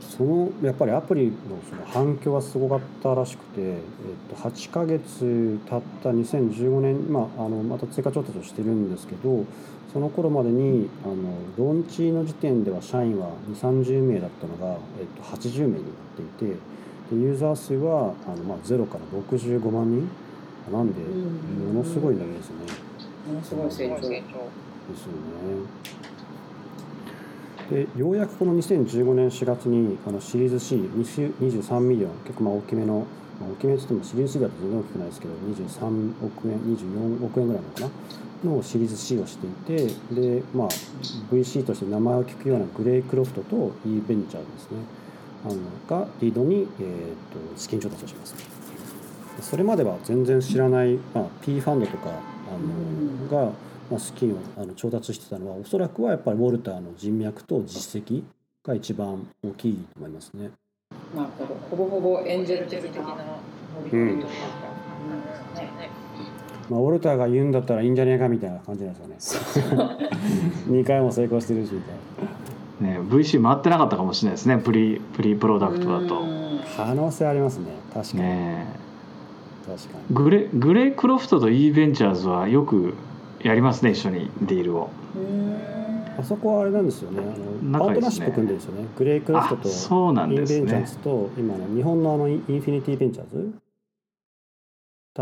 [0.00, 1.34] そのやっぱりアプリの
[1.68, 9.44] その反響はすごかったらしくて、えーと、8ヶ月経った2015年、まあ、あのまた追加調達をしてるんですけど
[9.92, 11.14] その頃までにあの
[11.56, 15.82] ローンチの時点では社員は2 3 0名だったのが、えーと、と80名になっ
[16.38, 16.75] ていて。
[17.10, 20.08] でユーザー数はあの、まあ、0から65万人。
[20.72, 22.56] なんでものすごいんですね。
[23.28, 24.22] ものすごい成長ですよ
[27.78, 27.86] ね。
[27.86, 32.10] でようやくこの2015年4月にあのシリーズ C23 ミリオン。
[32.24, 33.06] 結構まあ大きめの、
[33.40, 37.90] まあ、大きめって言ってもシリーズ C だと全然大きくないですけど23億円24億円ぐらいなのかな。
[38.44, 40.68] のシリーズ C をしていてで、まあ、
[41.32, 44.78] VC として名前を聞くような Greycroft と e ベンチャーですね
[45.44, 45.56] あの
[45.88, 48.34] がリードに、えーと、資金調達をします
[49.40, 53.52] それまでは全然知らない、まあ、P ファンドとかあのが、
[53.90, 58.22] まあ、資金をあの調達してたのはおそらくはやっぱりウォルターの人脈と実績
[58.64, 60.50] が一番大きいと思いますね。
[61.14, 63.16] なるほどほぼほぼエンジェル的なうか、
[66.68, 70.08] まあ、ウォルターが言うんだったらいいんじゃねえかみたいな感じなんですよね。
[70.68, 72.45] 2 回も成功してるしみたいな。
[72.80, 74.58] ね、VC 回ってなかったかもしれないですね。
[74.58, 76.22] プリプリプロダクトだと。
[76.76, 77.66] 可能性ありますね。
[77.94, 78.66] 確かに、ね、
[79.66, 80.14] 確かに。
[80.14, 82.94] グレ Greycroft と e ベンチャーズはよく
[83.42, 84.90] やりますね一緒にディールを。
[86.18, 87.20] あそこはあれなんですよね。
[87.20, 88.86] あの、ね、パートナーシップ組んでるんですよね。
[88.96, 93.52] Greycroft と e ベンチャーズと今の日本のあの Infinity Ventures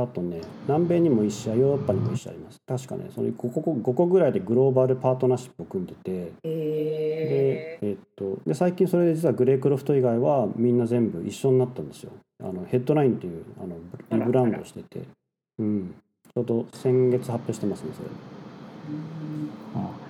[0.02, 2.60] あとね、南米にも1社、ヨーロッパにも1社あります。
[2.66, 12.12] 確かね、その 5, 個5個ぐらいでグローバルパートナーシップを組んでて、えー、でえっと、で最近それで実は Greycroft 以外はみんな全部一緒になったんですよ。
[12.42, 13.76] あのヘッドラインっていうあの
[14.18, 15.02] リブランドをしてて、
[15.58, 15.94] うん、
[16.34, 18.08] ちょうど先月発表してますね、それ。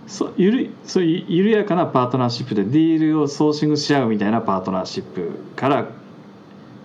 [0.06, 5.86] そゆるそういう緩やかなパートナーシップでディールをソーシングし合うみたいなパートナーシップから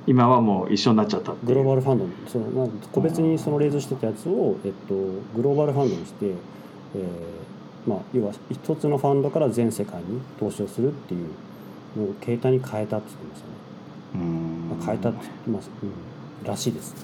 [0.07, 4.95] 今はもう一緒になっちゃったグローバルファンドそのなん個別にそのレイズしてたやつを、えっと、
[5.35, 11.27] グローバルファンドにして、えーまあ、要は一つのファンドから全世界に投資をするっていう
[11.97, 13.53] のを携帯に変えたって言ってましたね。
[14.15, 16.95] うんまあ、変えたって言ってます、うん、らしいです。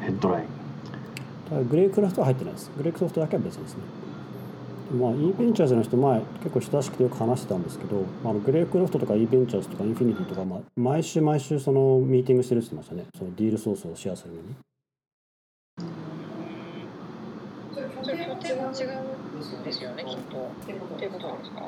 [0.00, 1.68] ヘッドライン。
[1.68, 2.70] Greycroft は入ってないです。
[2.76, 3.82] Greycroft だけは別ですね。
[4.92, 14.48] まあ、e ベンチャーズの人前結構親しくてよく話してたんですけど、あの Greycroft とか e ベンチャーズとか Infinity とか、まあ、毎週毎週そのミーティングしてるって言ってましたねその deal source をシェアするのに。
[18.00, 18.04] 拠
[18.42, 20.36] 点は違うんですよねきっと。
[20.36, 21.08] ってことで
[21.44, 21.62] すか？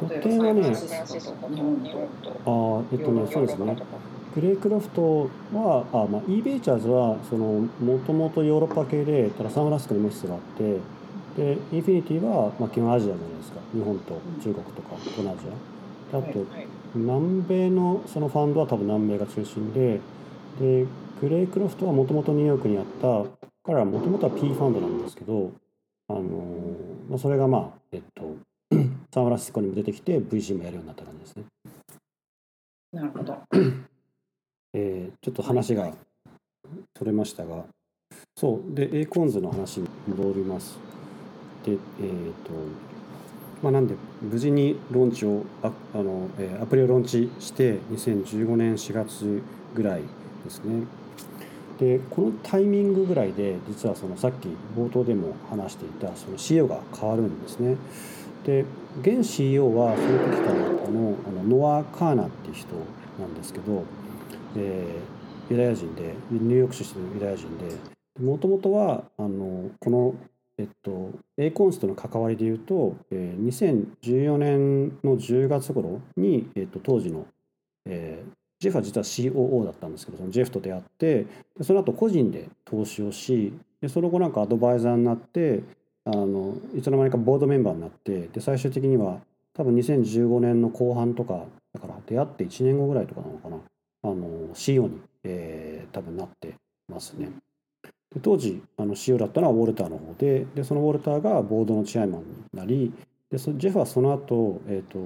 [0.00, 0.66] 拠点はね、あ
[2.92, 3.76] えっとね、そうですね。
[4.34, 10.80] グレークロフトは、あまあ、e ベンチャーズはそのもともとヨーロッパ系でただサンフランシスコにオフィスがあって
[11.36, 16.46] でインフィニティは、まあ、基本アジアじゃないですか日本と中国とか東南アジアあと、
[16.94, 20.00] 南米のそのファンドは多分南米が中心で
[20.60, 20.86] で
[21.20, 23.24] グレイクロフトはもともとニューヨークにあった
[23.64, 25.52] 彼らもともとは P ファンドなんですけど
[26.08, 26.22] あの、
[27.08, 28.36] まあ、それがまあえっと
[29.12, 31.44] サンフランシスコにも出てきて VC もやるようになった感じですね。
[32.92, 33.36] なるほど。
[34.74, 35.90] えー、ちょっと話が
[36.94, 37.64] 取れましたが
[38.36, 40.78] そうでエーコンズの話に戻ります。
[41.64, 42.50] で、えーと
[43.62, 49.42] まあ、なんで無事にローンチをああの、えー、アプリをローンチして2015年4月
[49.74, 50.02] ぐらい
[50.44, 50.84] ですね。
[51.78, 57.76] でこのタイミングぐらいで実はそのさっき冒頭でも話していたその CEO が変わるんですね。
[58.44, 58.64] で
[59.00, 60.54] 現 CEO はその時から
[60.90, 62.68] のあのノア・カーナっていう人
[63.18, 63.82] なんですけど、
[64.56, 67.76] えー、ユダヤ人でニューヨーク出身のユダヤ人で
[68.22, 70.14] もともとはあのこの
[70.58, 73.46] えっと、A コンスとの関わりでいうと、えー、
[74.06, 77.26] 2014年の10月頃に、えっと、当時の、
[77.86, 81.26] えー、ジェフは実は COO だったんですけどそのジェフと出会って
[81.60, 85.62] その後個人で投資をしでその後なんかアドバイザーになって
[86.04, 89.20] あのいつの間にかボードメンバーになってで最終的には
[89.54, 93.56] 多分2015年の後半とかだから出会って1年後ぐらいとかなのかな
[94.54, 96.54] CO に、えー、多分なって
[96.88, 97.30] ますね。
[98.22, 102.92] 当時あの CEO だったのはウォルターの方ででそのウォルターがボードのチェアマンになり
[103.30, 104.98] でそジェフはその後、えーと、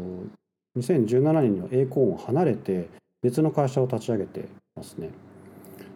[0.77, 2.89] 2017年には栄光を離れて
[3.23, 5.11] 別の会社を立ち上げてますね。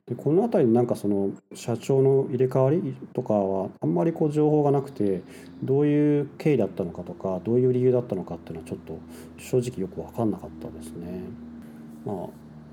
[0.06, 5.22] でこの辺りなんかその社長の入れ替わりとかはあんまりこう情報がなくて
[5.62, 8.98] どういう経緯だったのかとかどういう理由だったのかっていうのはちょっと
[9.38, 11.22] 正直よく分かんなかったですね。
[12.04, 12.16] まあ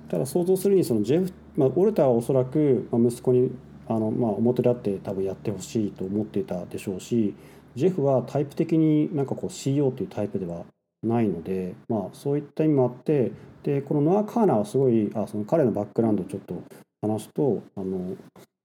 [0.09, 3.51] ただ想像するにそのジェフ、まあ、オルターはおそらく息子に
[3.89, 7.35] あの、まあ、表立って多分やってほしいと思ってたでしょうし
[7.75, 10.63] ジェフはタイプ的になんかこう CEO というタイプでは
[11.03, 13.31] ないので、まあ、そういった意味もあって
[13.63, 16.61] でこのノア・カーナーはすごいあその彼のバックグラウンドをちょっと
[17.01, 18.15] 話すとあの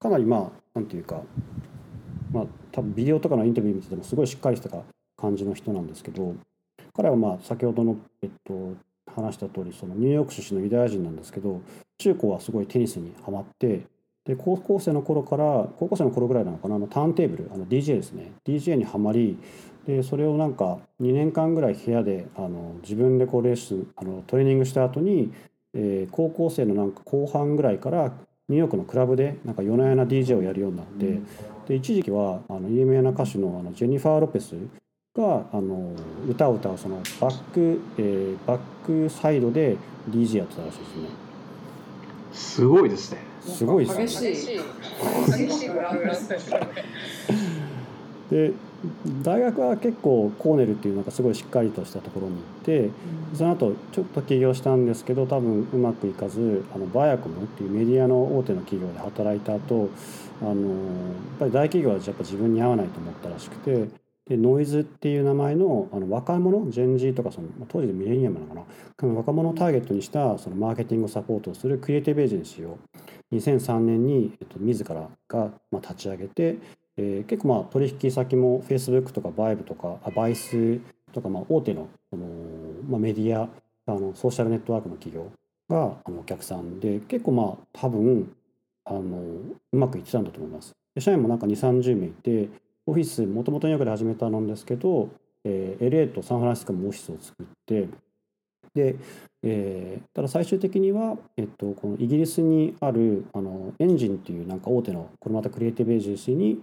[0.00, 1.22] かなりまあなんていうか、
[2.32, 4.68] まあ、多分ビデオとかのインタビュー見ててもすごいしっかりした
[5.16, 6.34] 感じの人なんですけど
[6.92, 8.74] 彼はまあ先ほどの、えっと、
[9.14, 11.60] 話した通りそのニューヨーク出身のユダヤ人なんですけど
[11.98, 13.82] 中高はすごいテニスにはまって
[14.24, 19.38] で高校生の頃から高校生の頃ぐらいなのかなあのターンテーブルあの DJ ですね DJ にはまり
[19.86, 25.32] でそれをなんか2年間ぐらい部屋であの自分でこうレッスンあのトレーニングした後に、
[25.74, 28.12] えー、高校生のなんか後半ぐらいから
[28.48, 31.26] ニューヨークのクラブでなんか夜な夜な DJ をやるようになって、うん、
[31.68, 34.54] で一時期はあの有名な歌手のあのジェニファー・ロペス
[35.14, 35.92] があの
[36.28, 39.76] 歌を歌うそのバック、えー、バックサイドで
[40.10, 41.08] DJ やってたらしいですね。
[42.32, 43.33] すごいですね。
[43.46, 44.30] すごいですね。
[44.30, 44.60] 激しい。
[45.46, 45.70] 激しい
[48.30, 48.52] で
[49.22, 52.90] 大学は結構コーネルっていうなんかすごいしっかりとしたところに行って
[53.34, 59.88] その後ちょっと起業したんですけど多分うまくいかずあのバイアコムっていうメディアの大手の企業で働いた後
[60.42, 63.88] あのやっぱり大企業はやっぱ自分に合わないと思ったらしくて
[64.28, 68.66] でノイズっていう名前のあの若者ジェンジーとかその当時でミレニアムなのか
[69.02, 69.14] な？
[69.14, 72.78] 若者をターゲットにしたそのマーケティングサポートをするクリエイティブエージェンシーを
[73.32, 76.56] 2003年に、えっと、自らが、まあ、立ち上げて、
[76.96, 80.80] えー、結構まあ取引先も Facebook とかバイブとかバイス
[81.12, 82.26] とかまあ大手のその、
[82.88, 83.48] まあ、メディア
[83.86, 85.30] あのソーシャルネットワークの企業
[85.68, 88.34] があのお客さんで結構まあ多分
[88.84, 89.00] あの
[89.72, 90.72] うまくいってたんだと思います。
[90.94, 92.48] で社員もなんか2 3 0名いて
[92.86, 95.08] オフィスもともとニューヨークで始めたんですけど、
[95.42, 97.88] えー、LA とサンフランシスコもオフィスを作って
[98.74, 98.96] で、
[99.42, 106.62] えー、ただ最終的には、えっと、このイギリスにあるあのエンジンっていうなんか大手のこれまたクリエイティブエージェンシーに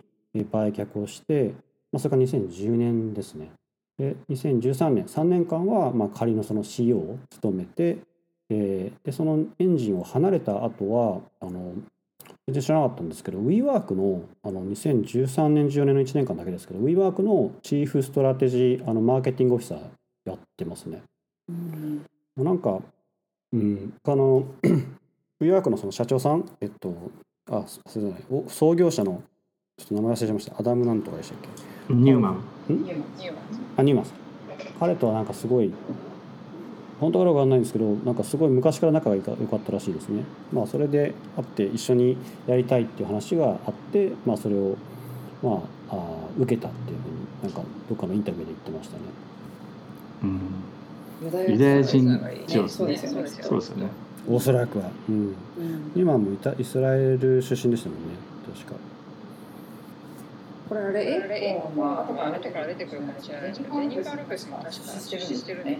[0.52, 1.54] 売却をして、
[1.91, 3.52] まあ、それが2010年ですね。
[3.97, 8.00] で2013年3年間はまあ仮のその CEO を務めて、
[8.50, 11.74] えー、でそのエンジンを離れた後はあの
[12.47, 19.80] 全然知らなかったんですけど WeWork のあの2013年14年の1年間だけですけど WeWork のチーフストラテジーあのマーケティングオフィサー
[20.26, 21.04] やってますね。
[22.38, 22.80] うん、なんか、
[23.54, 24.46] うん、あの
[25.42, 27.12] WeWork のその社長さんえっと
[27.50, 29.24] あそれじゃないお創業者の
[29.78, 30.60] ちょっと名前忘れちゃいました。
[30.60, 31.38] アダムなんとかでしたっ
[31.88, 31.94] け？
[31.94, 32.44] ニューマン。
[33.78, 34.06] あニューマン。
[34.80, 35.74] 彼とはなんかすごい
[37.00, 40.24] 本当かどうかわかんないんですけどなんかすごい昔から仲が良かったらしいですね。
[40.54, 44.78] まあそれで会って一緒にやりたいっていう話があってまあそれを
[45.42, 49.04] まああ受けたっていうふうになんかどっかのインタビューで言ってましたね。
[50.24, 50.40] うん
[51.21, 52.19] ユダヤ人
[52.67, 53.27] そうですよね。
[53.27, 53.89] そうですよね。
[54.27, 55.36] おそらくは、うん、
[55.95, 58.15] 今もイスラエル出身でしたもんね。
[58.55, 58.75] 確か。
[60.69, 61.17] これあれ？
[61.49, 65.79] エコンは後から出てくるかもしれないジェニファー・ロペスも確か出資してるね。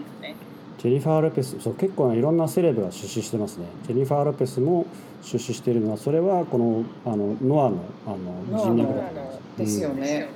[0.78, 1.58] ジェニファー・ロペス。
[1.60, 3.66] そう結構いろんなセレブが出資してますね。
[3.86, 4.86] ジェニファー・ロペスも
[5.22, 9.58] 出資しているのはそれはこのあのノアのあの人脈だと思います。
[9.58, 10.28] ですよね、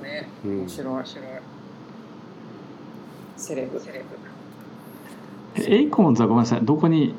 [0.45, 0.87] うん、面白い。
[0.87, 1.25] 面白い。
[3.37, 3.79] セレブ。
[3.79, 4.05] セレブ
[5.61, 6.61] Acorns はごめんなさい。
[6.63, 7.13] どこに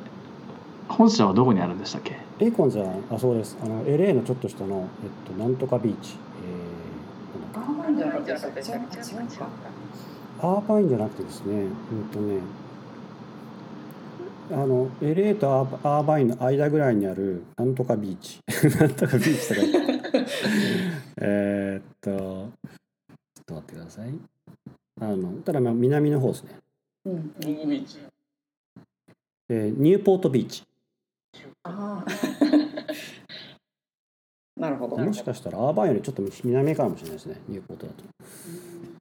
[0.88, 2.16] 本社はどこにあるんでしたっけ？
[2.40, 3.56] Acorns はあそうです。
[3.62, 6.16] あの LA のちょっと下の、えっと、なんとかビーチ。
[7.90, 11.62] ンじゃなくてアーバインじゃなくてですね。
[11.62, 12.40] うんとね。
[14.50, 18.40] あの LA とアーバインの間ぐらいにあるなんとかビーチ。
[18.78, 19.60] なんとかビーチとか。
[21.20, 22.50] えっとちょっ
[23.46, 24.14] と待ってください。
[25.00, 26.56] あのただまあ南の方ですね。
[27.06, 27.34] うん。
[27.40, 27.98] ビーチ
[29.48, 30.62] えー、ニューポートビーチ。
[31.62, 32.10] ああ
[34.58, 34.96] なるほど。
[34.96, 38.04] もしかしたらアーバインよりちょっと南かもしれないですねニューポートだと。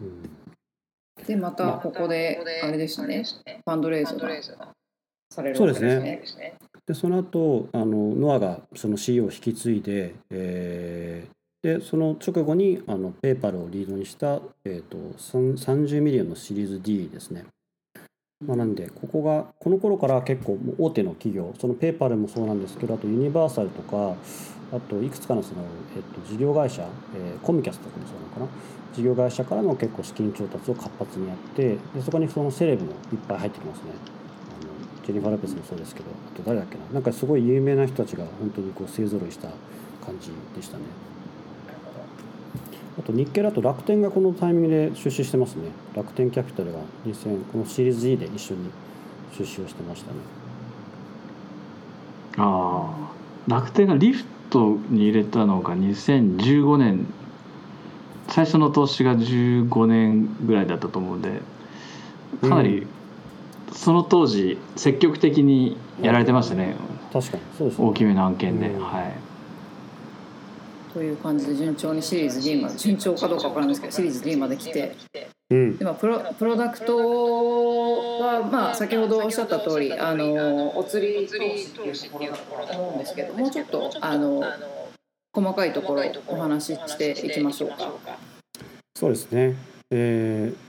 [0.02, 3.24] うん、でまたここであれでしたね。
[3.24, 4.74] fundraise が
[5.30, 6.18] されるわけですね。
[6.18, 6.54] ですね。
[6.86, 17.46] でその後あのノアがその CEO を引き継いで、えー、でその直後にあの PayPal をリードにした、えーと、30 million の Series D ですね。
[18.46, 24.16] まあ、なんでここがこの頃から結構大手の企業その PayPal もそうなんですけどあと Universal とか
[24.72, 25.64] あといくつかのその、
[25.96, 28.48] えっと、事業会社、えー、 Comcast とかもそうなのかな。
[28.94, 33.86] 事業会社からの結構資金調達を活発にやってでそこにそのセレブもいっぱい入ってきますね。
[34.60, 36.86] あのジェニファー・ロペスもそうですけどあと誰だっけな。
[36.94, 39.50] なんかすごい有名な人たちが本当にこう勢ぞろいした
[40.06, 40.84] 感じでしたね。
[43.00, 45.70] あと日経だと楽天がこのタイミングで出資してますね。
[45.96, 48.70] 楽天キャピタルが2000このシリーズ E で一緒に
[49.38, 50.18] 出資をしてましたね。
[52.38, 52.94] あ
[53.48, 57.06] あ楽天がリフトに入れたのが2015年。
[58.30, 61.42] 最初の投資が15年ぐらいだったと思うんで
[62.42, 62.86] かなり
[63.72, 66.76] その当時積極的にやられてましたね、
[67.12, 69.27] 確かにそうです、ね、大きめの案件で、うん、はい
[70.98, 74.96] という感じで順調にシリーズ D まで順調かどうか分からないですけどシリーズ D まで来て、
[75.52, 81.34] うん、でプロプロダクトは、まあ、先ほどおっしゃった通りあのお釣り投
[81.94, 84.44] 資っていうところだと思うんですけどもうちょっとあの
[85.34, 87.92] 細かいところお話ししていきましょうか。
[88.96, 89.56] そうですね、
[89.92, 90.68] えー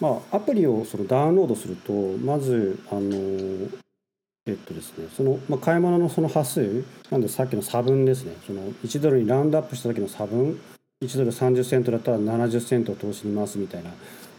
[0.00, 3.68] まあ、アプリをそのダウンロードするとまずあの
[4.50, 10.60] えっとですね、その、まあ、買い物のその端数なんでさっきの差分ですねその1ドルにラウンドアップした時の差分
[11.02, 13.90] 1ドル30セントだったら70セントを投資に回すみたいな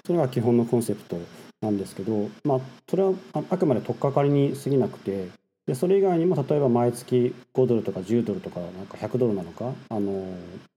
[0.05, 1.17] それが基本のコンセプト
[1.61, 2.59] なんですけど、まあ、
[2.89, 3.13] それは
[3.49, 5.29] あくまで取っかかりに過ぎなくて
[5.65, 10.25] でそれ以外にも例えば毎月5ドルとか10ドルとかなんか100ドルなのかあの、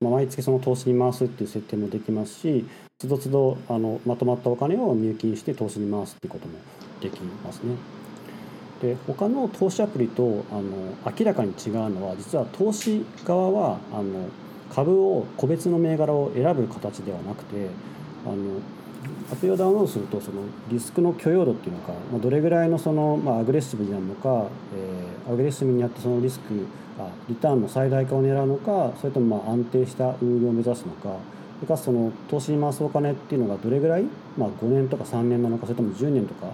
[0.00, 2.64] まあ、毎月その投資に回すっていう設定もできますし
[2.98, 6.58] つどつどあのまとまったお金を入金して投資に回すっていうことも
[7.00, 8.03] できますね。
[8.84, 10.62] で他の投資アプリとあの
[11.18, 14.28] 明らかに違うのは実は投資側はあの
[14.70, 17.68] 株を個別の銘柄を選ぶ形ではなくて
[18.26, 18.60] あの
[19.32, 26.66] アプリをダウンロードするとそのリスクの許容度っていうのか、まあ、どれぐらいのその、まあ、アグレッシブになるのか、えー、アグレッシブにやってそのリスク
[26.98, 31.16] あリターンの最大化を狙うのかそれともまあ安定した運用を目指すのか
[31.56, 34.04] それからその投資に回すお金っていうのがどれぐらい、
[34.36, 36.48] まあ、5年とか3年なのかそれとも10年とか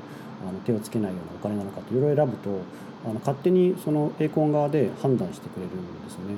[0.47, 2.61] あの手をつけないようなお金なのかといろいろ選ぶと
[3.05, 6.35] あの勝手にそのエーコン側で判断してくれるんですよね。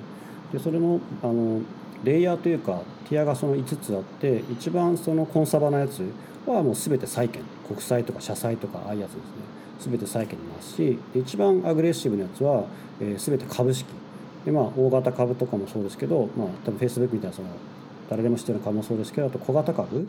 [0.52, 1.60] でそれのあの
[2.04, 6.02] レイヤーというかティアがその5つあって一番そのコンサバなやつ
[6.46, 9.52] はもう全て債券国債とか社債とかああいうやつですね。
[9.80, 12.64] 全て債券にますし一番アグレッシブなやつは、
[13.00, 13.86] えー、全て株式。
[14.44, 17.48] でまあ大型株とかもそうですけど、まあ、多分フェイスブックみたいなその
[18.10, 20.06] 誰でも知ってる株もそうですけどあと小型株。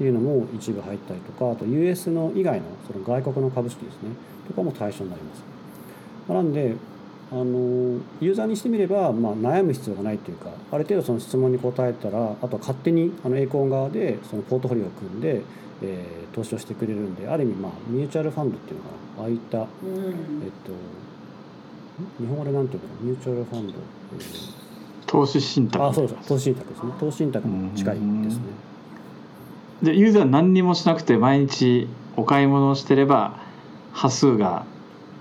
[0.00, 4.08] っていうのも一部入ったりとかあと US の以外のその外国の株式ですね
[4.48, 5.42] とかも対象になります。
[6.32, 6.74] なんで
[7.30, 15.42] あのユーザーにしてみれば、まあ、悩む必要がないというかある程度その質問に答えたらあとは勝手にあのエーコン側でそのポートフォリオを組んで、
[15.82, 19.22] えー、投資をしてくれるんである意味、まあ、ミューチュアルファンドっていうのかな？
[19.24, 20.72] ああいった、うん、えっと
[22.18, 23.10] 日本語でなんていうの？
[23.10, 24.52] ミューチュアルファンド、えー、
[25.06, 25.84] 投資信託。
[25.84, 26.92] あそうです投資信託ですね。
[26.98, 28.69] 投資信託に近いですね。
[29.82, 33.38] でユーザー何にもしなくて毎日お買い物をしてれば
[33.92, 34.64] 端数が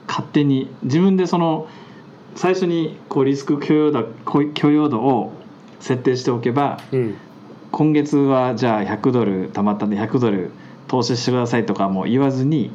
[0.08, 1.68] 勝手に自分でその
[2.36, 4.04] 最初にこうリスク許容度
[4.54, 5.34] 許容度を
[5.80, 7.16] 設定しておけば、うん、
[7.72, 10.52] 今月はじゃあ100ドル貯まったんで100ドル
[10.88, 12.72] 投資してくださいとかも言わずに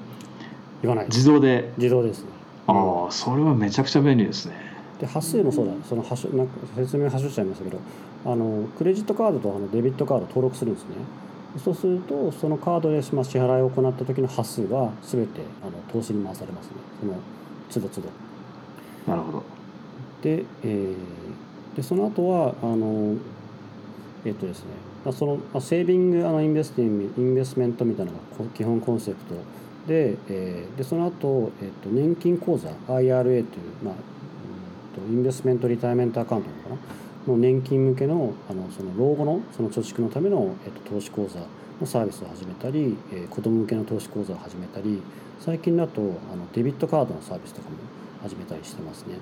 [0.82, 1.06] 言わない。
[1.06, 1.72] 自動で。
[1.76, 2.28] 自動ですね。
[2.66, 4.54] ああそれはめちゃくちゃ便利ですね。
[5.00, 5.72] で発生もそうだ。
[5.88, 7.80] その発なんか説明発症しちゃいましたけど
[8.24, 10.96] あのクレジットカードとあのデビットカード登録するんですね
[11.58, 16.72] そうするとそのカードで支払いを行った時の端数は全てあの投資に回されますね。
[17.00, 17.14] その
[17.70, 18.08] 都度都度
[19.06, 19.42] なるほど。
[20.22, 23.14] で,、えー、でその後はあの
[24.24, 24.70] えっとですね。
[25.12, 28.24] その、まあ、セービングあのインベスティングインベスメントみたいなのが
[28.54, 29.34] 基本コンセプト
[29.86, 33.44] で,、えー、でその後、えっと年金口座 IRA という、
[33.82, 33.94] まあ、
[35.10, 36.76] インベスメントリタイメントアカウントなのかな
[37.26, 41.40] の年金向けのあのその老後のその貯蓄のための、えっと、投資口座
[41.80, 45.02] のサービスを始めたり、えー、子ども向けの投資口座を始めたり
[45.40, 46.04] 最近だとあ
[46.36, 47.76] のデビットカードのサービスとかも
[48.22, 49.16] 始めたりしてますね。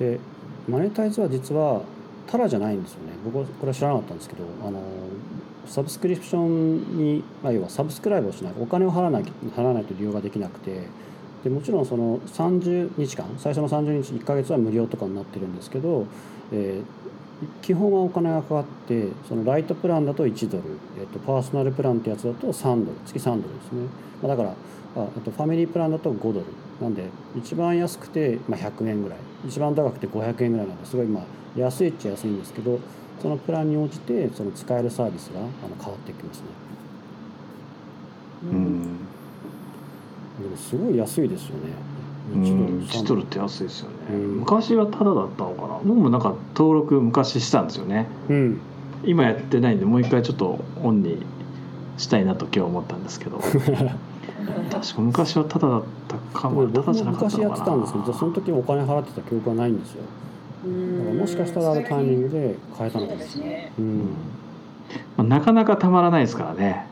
[0.00, 0.20] うん、で
[0.68, 1.82] マネタイズは実は
[2.26, 4.82] ただじゃないんですよね僕はこれは知らなかったんですけどあの
[5.66, 9.24] サブスクリプションに、まあ、要はサブスクライブをしないお金を払わない
[9.56, 10.86] 払わないと利用ができなくて
[11.44, 16.06] でもちろんその30日間最初の30日1ヶ月は無料とかになってるんですけど
[16.52, 20.64] えー、基本はお金がかかってそのライトプランだと1ドル、
[20.98, 23.86] えーと、パーソナルプランってやつだと3ドル月3ドルですね、
[24.22, 24.54] まあ、だからあ
[25.16, 26.46] あとファミリープランだと5ドル
[26.80, 31.24] なんで一番安くて、まあ、100円ぐらい一番高くて500円ぐらいなんですごいまあ
[31.56, 32.78] 安いっちゃ安いんですけど
[33.20, 36.44] そのプランに応じてその使えるサービスがあの変わってきますね。
[38.52, 38.96] うん
[40.40, 41.72] でもすごい安いですよね。
[42.34, 45.78] 1ドルって安いですよね、昔はタダだったのかな。
[45.84, 48.60] 僕もなんか登録昔したんですよね、うん、
[49.04, 51.18] 今やってないんでもう一回ちょっとオンに
[51.98, 53.40] したいなと今日思ったんですけど。
[54.70, 56.66] 確か昔はタダだったかも。
[56.68, 60.02] タダじゃなかった昔やってたんですけどその時お金払ってた記憶はないんですよ。
[60.64, 63.98] だからもしかしたらあるタイミングで変えたのかもしれない、うん。
[63.98, 64.04] ま
[65.18, 66.86] あ、なかなかたまらないですからね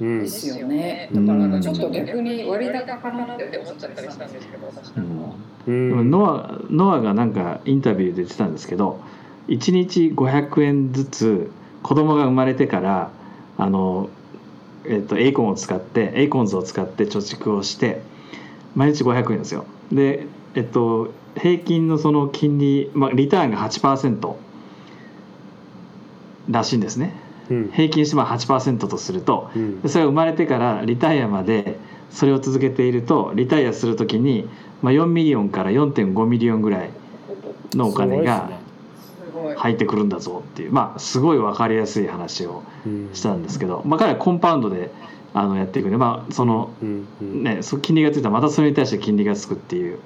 [0.00, 5.06] ですよね、だからなんかちょっと逆に割高かなって思っちゃったりしたんですけど私なん。
[5.06, 5.34] か、
[5.66, 9.00] うん、ノアノアがなんかインタビューで言ってたんですけど
[9.48, 11.50] 1日500円ずつ
[11.82, 13.10] 子供が生まれてから
[13.56, 14.08] あの、
[14.84, 18.00] えっと、 Acorn を使って Acorns を使って貯蓄をして
[18.74, 19.64] 毎日500円ですよ。
[19.92, 24.34] でえっと平均のその金利、まあ、リターンが8%
[26.48, 31.78] らしいんですね、うん、平均してまあ8%とすると、うん、それが生まれてからリタイアまで
[32.10, 34.48] それを続けているとリタイアするときに、
[34.82, 36.90] まあ、4 million から4.5 million ぐらい
[37.74, 38.50] のお金が
[39.56, 42.62] 入ってくるんだぞっていうまあすごい分かりやすい話を
[43.12, 44.90] したんですけど、まあ、彼は compound で
[45.34, 46.70] あのやっていくんで、まあその
[47.20, 49.98] ね、金利がついたらまたそれに対して金利がつくっていう、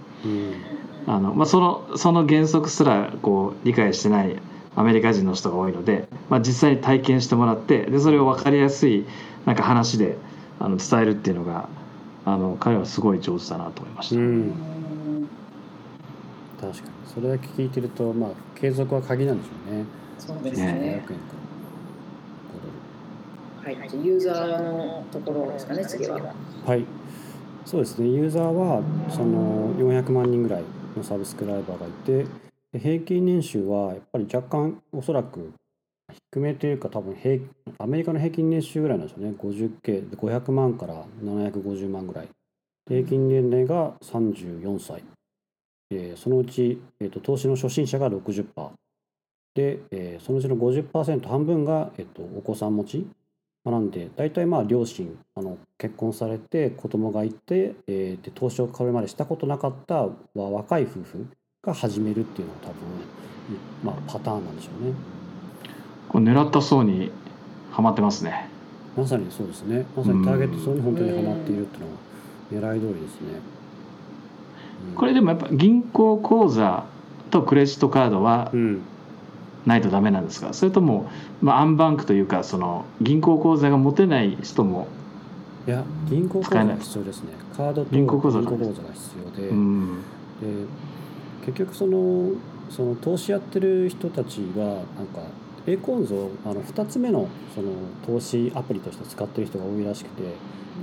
[1.06, 4.36] あのまあ、そのその原則すらこう理解してない
[4.78, 9.04] アメリカ人の人が多いので、まあ、実際に体験してもらってでそれを分かりやすい
[9.44, 10.16] なんか話で
[10.60, 11.68] あの伝えるっていうのが
[12.24, 14.14] あの彼はすごい上手だなと思いました。
[16.60, 19.84] 確かにそれだけ聞いてると、まあ、継続は鍵なんでしょうね。
[20.18, 21.02] そうですね。
[23.64, 26.34] はい、ユーザーのところですかね、次は。
[26.66, 26.84] はい。
[27.64, 28.08] そうですね。
[28.08, 30.62] ユーザーはその400万人ぐらい
[30.96, 32.26] のサブスクライバーがいて、
[32.76, 35.52] 平均年収はやっぱり若干おそらく
[36.32, 37.42] 低めというか多分平
[37.78, 39.34] アメリカの平均年収ぐらいなんですよね。
[39.38, 42.28] 50K500 万から750万ぐらい。
[42.86, 45.02] 平均年齢が34歳。
[45.90, 48.46] えー、そのうち、えーと、投資の初心者が60%
[49.54, 53.06] で、えー、そのうちの50%半分が、えーと、お子さん持ち。
[53.64, 61.26] なんで大体まあ両親あの結婚されて子供がいて、えー、で投資をこれまでしたことなかった若い夫婦
[61.68, 62.74] が始めるっていうのが多分、
[63.84, 64.92] まあ、パターンなんでしょうね。
[66.08, 67.10] これ狙った層に
[67.70, 68.48] はまってますね。
[68.96, 69.86] まさにそうですね。
[69.96, 73.40] まさにターゲット層に本当にはまっているっていうのは狙い通りですね。
[74.94, 76.84] これでもやっぱ銀行口座
[77.30, 78.52] とクレジットカードは
[79.66, 80.52] ないとダメなんですか？
[80.54, 81.10] それとも、
[81.42, 84.86] まあ、アンバンクというかその銀行口座が持てない人も
[85.66, 88.60] いや銀行口座が必要ですねカードと銀行口座が必
[89.24, 89.96] 要でうん、
[90.40, 90.46] で
[91.48, 92.32] 結局その
[92.70, 95.22] その投資やってる人たちはなんか
[95.66, 97.72] エーコンズをあの2つ目のその
[98.06, 100.22] 投資アプリとして使ってる人が多いらしくて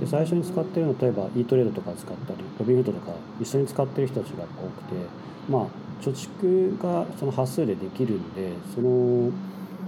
[0.00, 4.94] で最初に使ってるの例えば e トレードとか使ったりロビンフードとか一緒に使ってる人たちが多くて
[5.48, 5.66] まあ
[6.02, 9.32] 貯蓄がその端数でできるんでその,、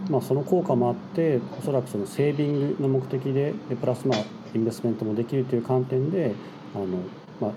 [0.09, 4.18] まあ、その効果もあっておそらくそのセービングの目的ででプラスまあ
[4.55, 6.35] investment もできるという観点で
[6.74, 6.87] あの、
[7.41, 7.51] まあ、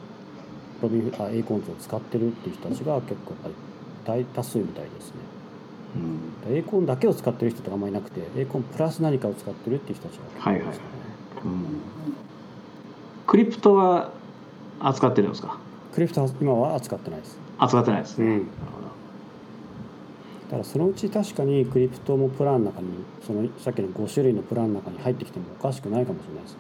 [0.81, 3.53] ロビンあ Acorns を使ってるっていう人たちが結構やっ
[4.05, 5.15] ぱり大多数みたいですね。
[6.47, 10.83] うん、 Acorn だけを使ってる人とかあんまりいなくて Acorn プラス何かを使ってるっていう人たちが結構いますね。
[10.85, 11.45] はいはい。
[11.45, 11.65] うん。
[13.27, 14.11] crypto は
[14.79, 15.57] 扱ってるんですか？
[15.93, 17.37] crypto は今は扱ってないです。
[17.57, 18.51] 扱ってないですね、うん、だ
[20.51, 22.87] からそのうち確かに crypto もプランの中に
[23.25, 26.57] そのさっきの5種類のプランの中に入ってきてもおかしくないかもしれないです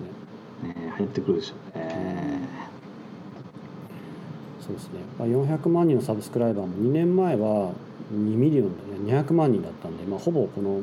[0.75, 0.83] ね。
[0.85, 2.60] ね入ってくるでしょうね、うん、
[4.61, 7.71] そうですね、まあ、400万人の subscriber も2年前は
[8.13, 10.81] 2 million で200万人だったんで、まあ、ほぼこの、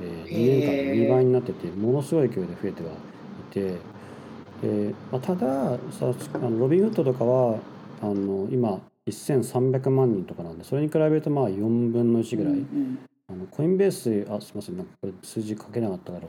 [0.00, 2.94] えー、2年間で2倍になっててものすごい勢いで増えてはい
[3.52, 3.76] て
[4.62, 7.58] でまあ、たださあの Robinhood とかは
[8.02, 12.98] あの今1300万人とかなんでそれに比べるとまあ4分の1ぐらい、うんうん、
[13.28, 14.76] あのコインベースあすみません。
[14.76, 16.26] なんかこれ数字書けなかったから。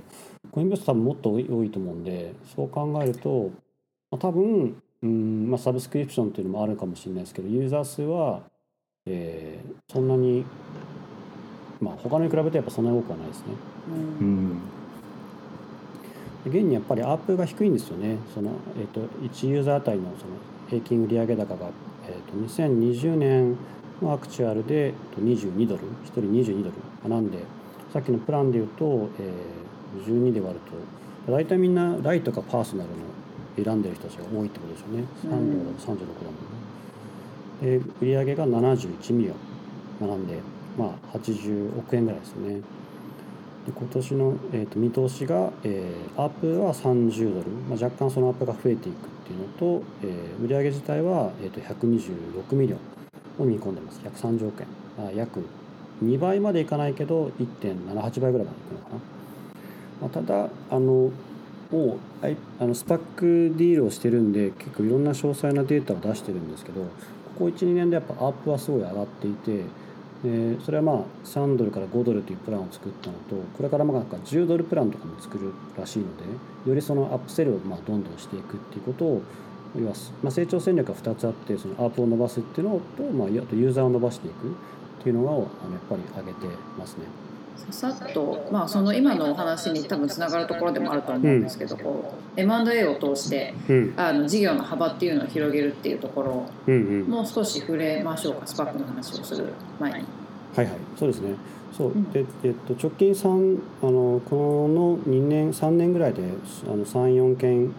[0.52, 3.52] コインベース多分もっと多いと思うんでそう考えると、
[4.12, 8.42] まあ、多分うん、まあ、サブスクリプションっていうのもあるかもしれないですけどユーザー数は、
[9.06, 10.46] えー、そんなに
[11.80, 13.46] まあ他のに比べてやっぱそんなに多くはないですね。
[14.20, 14.62] うん、うん。
[16.46, 18.18] 現にやっぱりアープが低いんですよね。
[18.34, 20.34] その、えーと、1ユーザーあたりのその
[20.70, 21.70] 平均売上高が、
[22.08, 23.58] えーと、2020年
[24.02, 25.84] の actual で22ドル。
[25.84, 26.22] 1人
[26.54, 26.72] 22ド
[27.04, 27.10] ル。
[27.10, 27.40] なんで
[27.94, 30.60] さっきのプランでいうと、えー、12で割る
[31.26, 32.96] と大体みんな Lite か Personal の
[33.56, 35.04] 選んでる人たちが多いってことですよね。
[35.24, 36.04] 3ドルだと36だもん
[37.72, 37.80] ね。
[37.80, 40.40] で売上が71 million なんで
[40.78, 42.62] まあ80億円ぐらいですね。
[43.66, 49.48] で今年の、えーと、見通しが、えー、 ARPU は30ドル、まあ、若干その ARPU が増えていくっていうの
[49.82, 54.00] と、えー、売上自体は、えーと、126 million を見込んでます。
[54.00, 54.68] 130億円。
[55.06, 55.44] あ約
[56.04, 59.00] 2倍までいかないけど1.78倍ぐらいまでいくのかな、
[60.02, 61.12] まあ、ただあの
[61.72, 62.26] もう
[62.60, 66.88] あの SPAC deal をしてるんで結構いろんな詳細なデータを出してるんですけどこ
[67.38, 69.64] こ12年でやっぱ ARPU はすごい上がっていて
[70.24, 76.24] でそれはまあ3ドルから5ドルというプランを作ったのとこれからまあなんか10ドルプランとかも作るらしいので
[76.70, 79.22] よりそのアップセルをまあどんどんしていくっていうことを
[79.78, 79.94] 要は、
[80.24, 85.50] まあ、成長戦略が2つあってそのアープを伸ばすっていうのと、まあ、あとユーザーを伸ばしていくっていうのをやっ
[85.88, 86.48] ぱり挙げて
[86.78, 87.29] ますね。
[87.72, 100.06] さっと、まあ、その今のお話に多分つながるところでもあると思うんですけど、うん、こう M&A を通して、うん、あの事業の幅っていうのを広げるっていうところ、うんうん、もう少し触れましょうかスパックの話をする前に。
[100.56, 100.76] はいはい。
[100.98, 101.36] そうですね。
[101.76, 101.94] そう。
[102.14, 106.24] で、えっと、直近3あのこの2年3年ぐらいで
[106.66, 107.72] 34件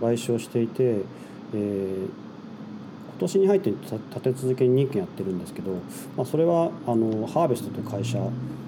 [0.00, 1.00] 買収していて、
[1.54, 2.27] えー、今
[3.18, 5.72] 今年に入って立て続けに2件やってるんですけど、
[6.16, 8.16] まあ、それはあのハーベストという会社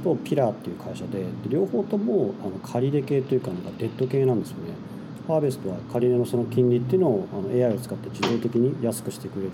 [0.03, 4.75] とピラーっていう会社で両方ともあの借入系というかなんかデッド系なんですよね。
[5.29, 9.53] ハーベストは借り入れのその金利っていうのをあの AI を使って自動的に安くしてくれる、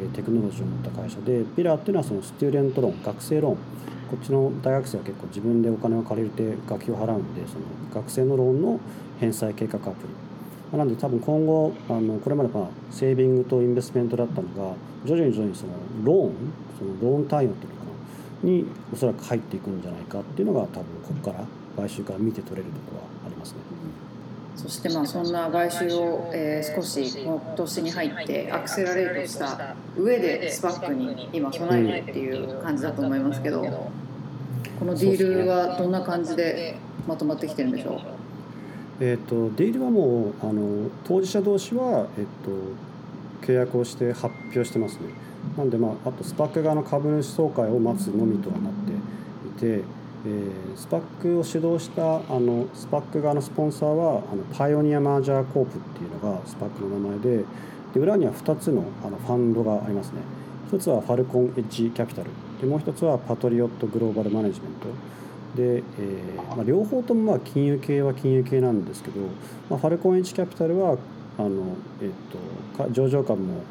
[0.00, 8.78] えー、テクノロジーを持った会社でピラーっていうのはそのスチューデントローン学生ローンこっちの大学生は結構自分でお金を借りて学費を払うんでその学生のローンの
[9.18, 10.27] 返済計画アプリ
[10.72, 15.72] なので多分今後あのこれまでまあセービングとインベストメントだったのが徐々に徐々にその
[16.04, 16.32] ローン
[16.78, 17.78] そのローン対応っていうの
[18.52, 21.44] におそらく入っていくんじゃないかっていうのが多分ここから
[21.76, 23.58] 買収から見て取れるところはありますね。
[24.56, 38.17] そしてまあそんな買収を、えー、少し今年に入ってアクセラレートした上でスパックに今備えてっていう感じだと思いますけど、このディールはどんな感じでまとまってきてるんでしょう？
[39.00, 45.10] えーと、 deal はもうあの当事者同士は、えっと、契約をして発表してますね。
[45.56, 48.92] なんで、まあ、あと SPAC 側の株主総会を待つのみとはなって
[49.72, 49.84] いて、
[50.26, 57.44] えー、 SPAC を主導したあの SPAC 側のスポンサーはあの Pioneer Merger Corp っていうのが SPAC の名前で
[57.94, 60.20] で裏には2つのあのファンドがありますね。
[60.68, 62.30] 一つは Falcon Edge Capital。
[62.60, 64.88] でもう一つはパトリオットグローバルマネジメント。
[65.58, 69.20] で、えーまあ、両方ともまあ金融系は金融系なんですけど、
[69.68, 70.96] まあ、ファルコンエッジキャピタルは
[71.38, 73.62] あの、えーと上場株も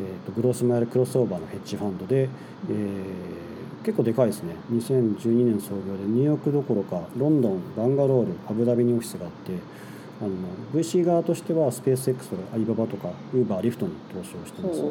[0.00, 9.52] えーと、グロースマイルクロスオーバーのヘッジファンドで、えー、結構でかいですね2012年創業でニューヨークどころかロンドンバンガロールアブダビにオフィスがあって
[10.20, 10.30] あの
[10.72, 14.90] VC 側としてはスペース X とかアリババとかウーバーリフトに投資をしてますね。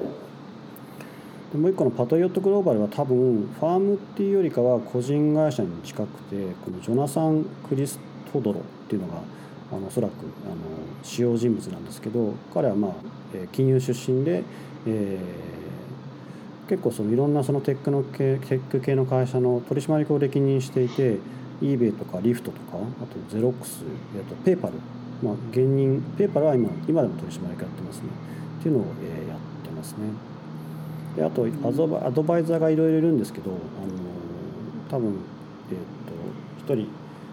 [1.52, 8.00] でもう一個のパトリオットグローバルは多分ファームっていうよりかは個人会社に近くてこのジョナサン・クリス
[8.32, 9.22] トドロっていうのが
[9.72, 10.12] あのおそらく
[10.46, 10.56] あの
[11.04, 12.92] 主要人物なんですけど彼はまあ
[13.52, 14.44] 金融出身で
[14.86, 21.18] えー、結構そのいろんなそのテックの系テック系の会社の取締役を歴任していて
[21.62, 23.84] eBay とかリフトとかあとゼロックス
[24.16, 24.76] あとペーパル
[25.22, 28.04] まあ現任ペーパルは今今でも取締役やってますね。
[28.60, 30.29] っていうのを、えー、やってますね。
[31.16, 31.48] であと
[32.04, 33.60] アドバイザーがいろいろいるんですけどあの
[34.90, 35.20] 多分
[35.72, 36.92] え、ー、と一人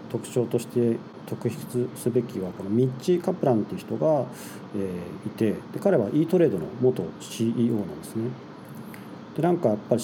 [0.09, 4.25] 特徴として特筆すべきはこのミッチ・カプランっていう人が、
[4.75, 8.29] えー、いてで彼は e トレードの元 CEO なんですね。
[9.35, 10.01] でなんかやっぱり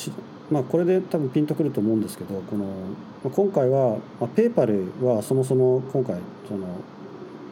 [0.51, 2.71] まあ、これで多分ピンとくると思うんですけどこの、ま
[3.25, 6.17] あ、今回は、まあ、ペーパルはそもそも今回
[6.47, 6.67] その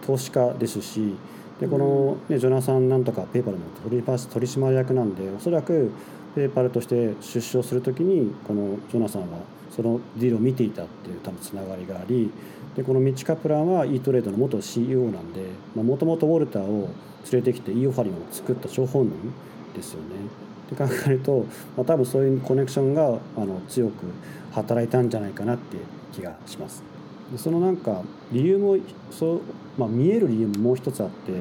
[0.05, 1.15] 投資家ですし
[1.61, 4.01] でこの、ね、ジョナサンなんとかペーパルの取
[4.47, 5.91] 締役なんでおそらく
[6.35, 9.39] ペーパルとして出資をする時にこのジョナサンは
[9.69, 12.31] そのディールを見ていたっていう多分つながりがあり
[12.75, 15.45] でこのミッチ・カプランは e トレードの元 CEO なんで
[15.75, 16.89] もともとウォルターを
[17.31, 19.33] 連れてきて e オファリンを作った張本人
[19.75, 20.07] ですよね。
[20.67, 21.45] って考えると、
[21.77, 24.05] まあ、多分そういうコネクションがあの強く
[24.51, 25.77] 働いたんじゃないかなって
[26.13, 26.90] 気がします。
[27.31, 28.01] でそのなんか
[28.31, 28.77] 理由も
[29.09, 29.41] そう、
[29.77, 31.31] まあ、見える理由ももう一つあって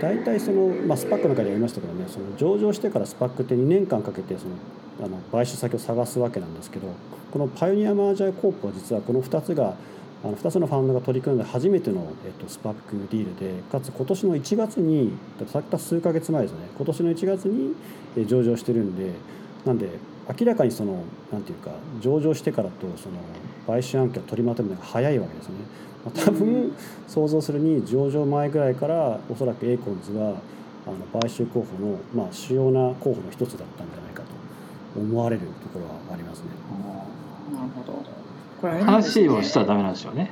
[0.00, 4.54] 大体その、まあ、スパックの中でやりましたけどねその上場してからスパックって2年間かけてその
[5.02, 6.88] あの買収先を探すわけなんですけど
[7.32, 9.74] このパイオニアマージャーコープは実はこの2つが
[10.22, 15.12] あの2つのファンドが取り組んだ初めての、えっと、スパックディールでかつ今年の1月に
[15.52, 17.74] たった数か月前ですね今年の1月に
[18.26, 19.10] 上場してるんで
[19.66, 19.90] なんで
[20.38, 21.02] 明らかにその
[21.32, 23.16] なんていうか上場してからとその
[23.66, 25.54] 買収案件を取りまとめるのが早いわけですね。
[26.12, 26.72] 多分
[27.08, 30.34] 想像するに上場前ぐらいからおそらくエーコンズは
[30.86, 36.48] あの買収候補の、まあ、主要な候補の一つだったんじゃないかと思われるところはありますね。
[37.54, 38.04] なるほど
[38.60, 40.30] これ、ね、話をしたらダメなんですよね。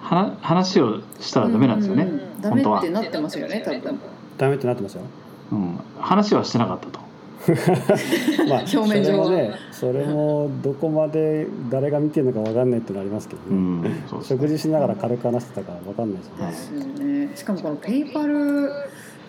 [0.00, 2.04] は話をしたらダメなんですよね。
[2.04, 3.98] うんうん、ダメってなってますよね、多分。
[4.38, 5.02] ダメってなってますよ。
[5.50, 7.03] うん、話はしてなかったと。
[8.48, 9.30] まあ、 表面上は。
[9.30, 17.30] ねそれもどこまで誰が見てるのか分かんないっていうのありますけどね、うん、食事しながら軽く話してたか分かんないですよね。
[17.34, 18.70] しかもこの PayPal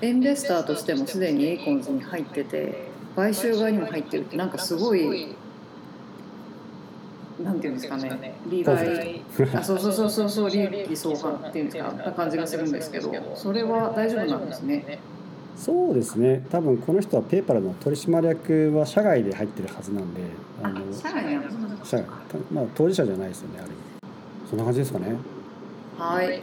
[0.02, 5.36] investor としてもすでに Acorns に入ってて買収側にも入ってるってなんかすごい
[7.44, 8.36] なんていうんですかね。
[8.48, 9.22] 利害
[9.54, 15.00] あそうそうそうそうそう利益相関っていうんですかな感じがするんですけどそれは大丈夫なんですね。
[15.58, 16.46] そうですね。
[16.50, 20.22] 多分この人はペーパルの取締役は社外で入ってるはずなんで
[20.62, 22.04] あの社外なんですか？
[22.52, 23.78] まあ当事者じゃないですよねある意味。
[24.50, 25.16] そんな感じですかね。
[25.98, 26.42] はい。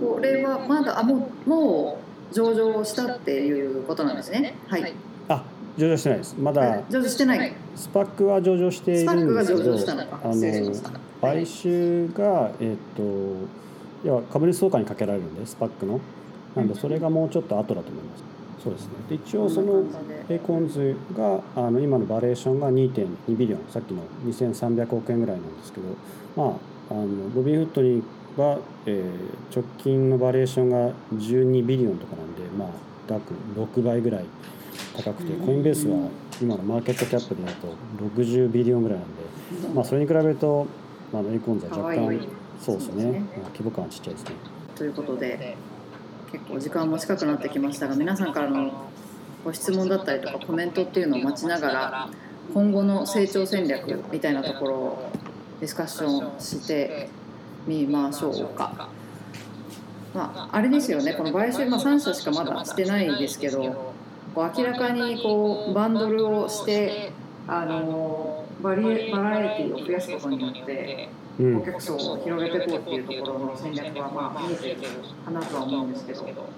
[0.00, 1.98] これはまだあもうも
[2.30, 4.54] う上場したっていうことなんですね？
[4.66, 4.94] はい。
[5.28, 5.44] あ
[5.76, 6.34] 上場してないです。
[6.38, 7.52] まだ上場してない？
[7.76, 10.74] スパックは上場しているんですけどあの
[11.20, 13.46] 買収がえっ、ー、と
[14.02, 16.00] 要は株主総会にかけられるんで SPAC の
[16.56, 18.24] なんでそれがもうちょっと後だと思います。
[18.62, 18.90] そうですね。
[19.08, 19.84] で一応その
[20.28, 23.60] Acorns があの今の valuation が2.2 billion。
[23.68, 25.88] さっきの2300億円ぐらいなんですけど
[26.36, 26.56] ま
[26.90, 28.02] ああの Robinhood に
[28.36, 32.68] は、えー、直近の valuation が12 billion とかなんでまあ
[33.08, 34.24] 約6倍ぐらい
[34.96, 36.08] 高くて Coinbase は
[36.40, 37.74] 今のマーケットキャップでいうと
[38.20, 40.66] 60ビリオンぐらいなんで、まあ、それに比べると、
[41.12, 42.26] まあ、エコンズは若干
[42.60, 44.30] そうですね、まあ、規模感はちっちゃいですね。
[44.76, 45.56] ということで
[46.32, 48.90] 結構時間も近くなってきましたが皆さんからの
[49.44, 52.08] ご質問だったりとかコメントっていうのを待ちながら
[52.54, 55.10] 今後の成長戦略みたいなところを
[55.60, 57.08] ディスカッションして
[57.66, 58.88] みましょうか。
[60.14, 63.94] まあ、あれですよねこの買収、まあ、3社しかまだしてないですけど
[64.34, 67.12] こう明らかにこうバンドルをして
[67.48, 74.76] あのバリバラエティーを増やすことによって顧客層を広げていこうっていうところの戦略はまあ見えてる
[75.24, 76.48] かなとは思うんですけど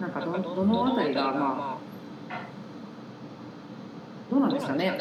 [0.00, 1.78] なんかどどの辺りがま
[2.30, 2.40] あ
[4.30, 4.98] どうなんですかね、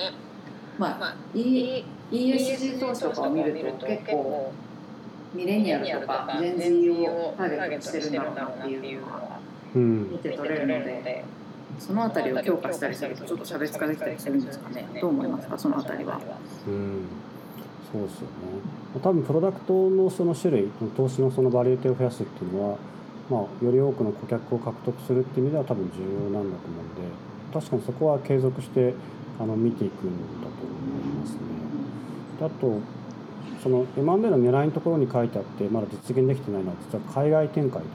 [0.77, 4.51] まあ、e、ESG 投資とかを見ると結構
[5.33, 9.39] ミレニアルとかジェンズーをターゲットにしてるんだろうなっていうのが
[9.75, 11.23] 見て取れるので。
[11.79, 14.87] その辺りを強化したりするとちょっと差別化できたりするんですかね。
[15.01, 16.19] どう思いますかその辺りは？
[16.67, 17.05] うん。
[17.91, 18.27] そうですよね。
[19.01, 22.77] 多分プロダクトのその種類投資のそのバリエティを増やすっていうのは、
[23.29, 27.01] まあ、より多くの顧客を獲得するっていう意味では多分重要なんだと思うんで
[27.53, 28.93] 確かにそこは継続して
[29.39, 31.39] あの見ていくんだと思いますね。
[32.41, 32.79] あと
[33.61, 37.87] その M&A の狙いのところに書いてあってまだ実現できてないのは実は海外展開で、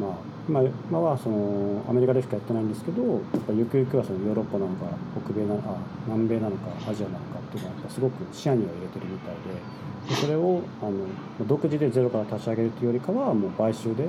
[0.00, 0.10] まあ、
[0.48, 4.86] 今今はそのアメリカでしかやってないんですけどやっぱゆくゆくはそのヨーロッパなのか
[5.26, 5.76] 北米なあ
[6.06, 9.60] 南米なのかアジアなのかっていうのはやっぱすごく視野には入れてるみたいで
[10.08, 14.08] でそれをあの独自でゼロから立ち上げるというよりかはもう買収で、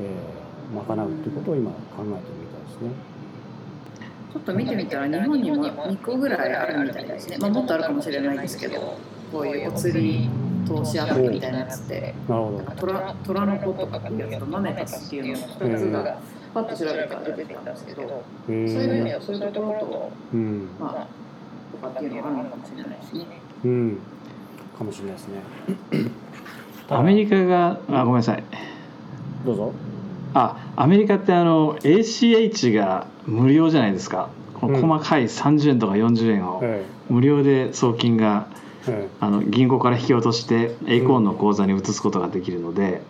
[0.00, 3.12] えー、賄うということを今考えてるみたいですね。
[4.32, 8.96] ちょっと見てみたら日本にも2個ぐらいあるみたいですね、まあ、もっとあるかもしれないですけど
[9.30, 10.30] こういうお釣り
[10.66, 16.20] 投資アプリみたいなやつってなるほど虎虎の子とかっていうやつとマメタスっていうの2つが
[16.54, 18.02] パッと調べたら出てきたんですけど
[18.46, 21.22] そういう意味ではそういうところと、うん、まあ
[21.72, 23.26] とかっていうのがあるのかもしれないですね。
[23.64, 23.98] うん、
[24.76, 25.40] かもしれないですね。
[26.88, 28.44] アメリカがあごめんなさい。
[29.46, 29.72] どうぞ。
[30.34, 34.28] あアメリカってあの ACH が無料じゃないですか。
[34.54, 36.62] この細かい30円とか40円を
[37.10, 38.46] 無料で送金が、
[39.20, 43.02] あの銀行から引き落としてエイコーンの口座に移すことができるので、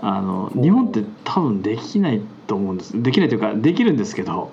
[0.00, 3.02] あの日本って多分できないと思うんです。
[3.02, 4.50] できないというかできるんですけど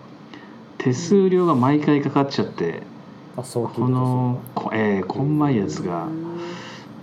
[0.78, 2.84] 手数料が毎回かかっちゃって
[3.36, 3.43] こ
[3.89, 4.41] の、
[4.73, 6.07] えー、こんまいやつが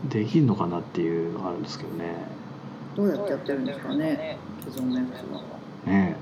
[0.08, 2.14] できるのかなっていうのがあるんですけどね。
[2.96, 5.92] どうやってやってるんですかね既存のやつは。
[5.92, 6.16] ね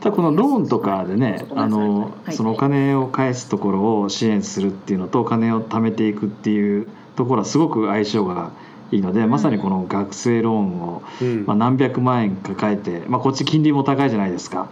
[0.00, 8.50] ただこのローンとかでねあの、そのお金を返すところを支援するっていうのとお金を貯めていくっていうところはすごく相性が
[8.92, 11.02] いいので、まさにこの学生ローンを、
[11.46, 14.68] まあ、何百万円抱えて、まあ、こっち金利も高いじゃないですか、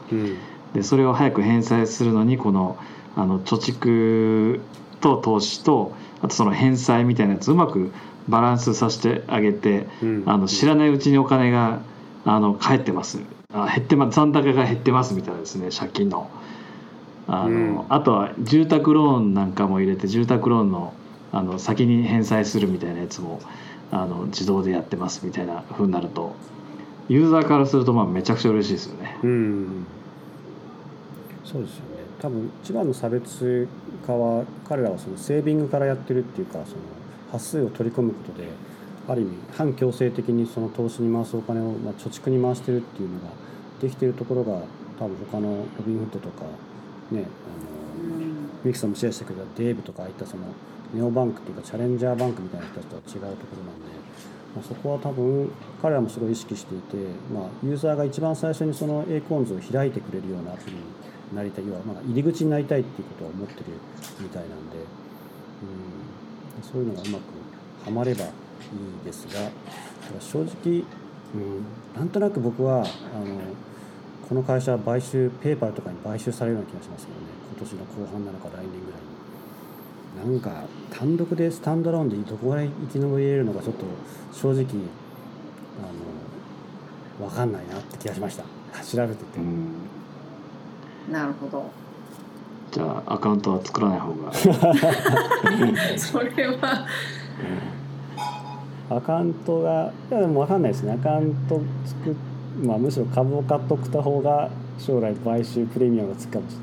[0.74, 2.76] でそれを早く返済するのにこの
[3.16, 4.60] あの貯蓄
[5.00, 7.92] と投資とあとその返済みたいなやつうまく
[8.28, 9.86] バランスさせてあげて、
[10.26, 11.80] あの知らないうちにお金が
[12.24, 13.20] あの返ってます
[13.53, 16.30] あ減ってます残高が減ってますみたいなですね借金の。
[17.26, 20.94] あの、うん、あとは住宅ローンなんかも入れて住宅ローンの
[21.30, 23.40] あの先に返済するみたいなやつも
[23.90, 26.34] あの自動でやってますみたいなふうになると
[27.09, 29.18] ユーザーからするとまあめちゃくちゃ嬉しいですよね。
[29.22, 29.86] うん。
[31.44, 31.99] そうですよね。
[32.20, 33.66] 多分一番の差別
[34.07, 36.64] 化は彼らはそのセービングからやってるっていうかその
[37.32, 38.49] 端数を取り込むことで
[39.09, 43.28] ある意味反強制的にその投資に回すお金をまあ貯蓄に回してるっていうのが
[43.80, 44.61] できてるところが
[44.98, 46.44] 多分他のロビンフッドとか
[47.11, 47.28] ねあの
[48.64, 50.42] ミキさんもシェアしてくれたデーブとかああいったその
[50.92, 53.88] ネオバンクっていうかチャレンジャーバンクみたいな人たちとは違うところなんで、
[54.56, 55.50] まあ、そこは多分
[55.80, 56.96] 彼らもすごい意識していて、
[57.32, 60.82] まあ、ユーザーが一番最初にその A コーンズを開いてくれるようなアプリに
[61.34, 63.64] なりたい要はまあ入り口になりたいっていうことを思ってる
[64.20, 64.76] みたいなんで、
[66.59, 67.22] うん、そういうのがうまく
[67.84, 68.24] はまれば
[69.04, 69.50] ですが
[70.20, 70.84] 正直、
[71.34, 71.64] うん、
[71.96, 72.86] なんとなく僕はあの
[74.28, 77.26] この会社は買収ペーパーとかに買収されるような気がしますけどね。
[77.56, 80.32] 今年の後半なのか来年ぐらいに。
[80.32, 83.84] なんか単独でスタンドローンでどこまで生き延びれるのかちょっと
[84.32, 84.64] 正直
[87.20, 88.44] あの分かんないなって気がしました。
[88.84, 89.40] 調べてて、
[91.10, 91.70] なるほど。
[92.70, 94.32] じゃあアカウントは作らない方が。
[95.96, 96.86] それは
[98.91, 100.93] アカウントがいやでも分かんないですね。
[100.93, 102.16] アカウント作
[102.64, 106.57] まあむしろ株を買っとくた方が将来買収プレミアムがつくかもし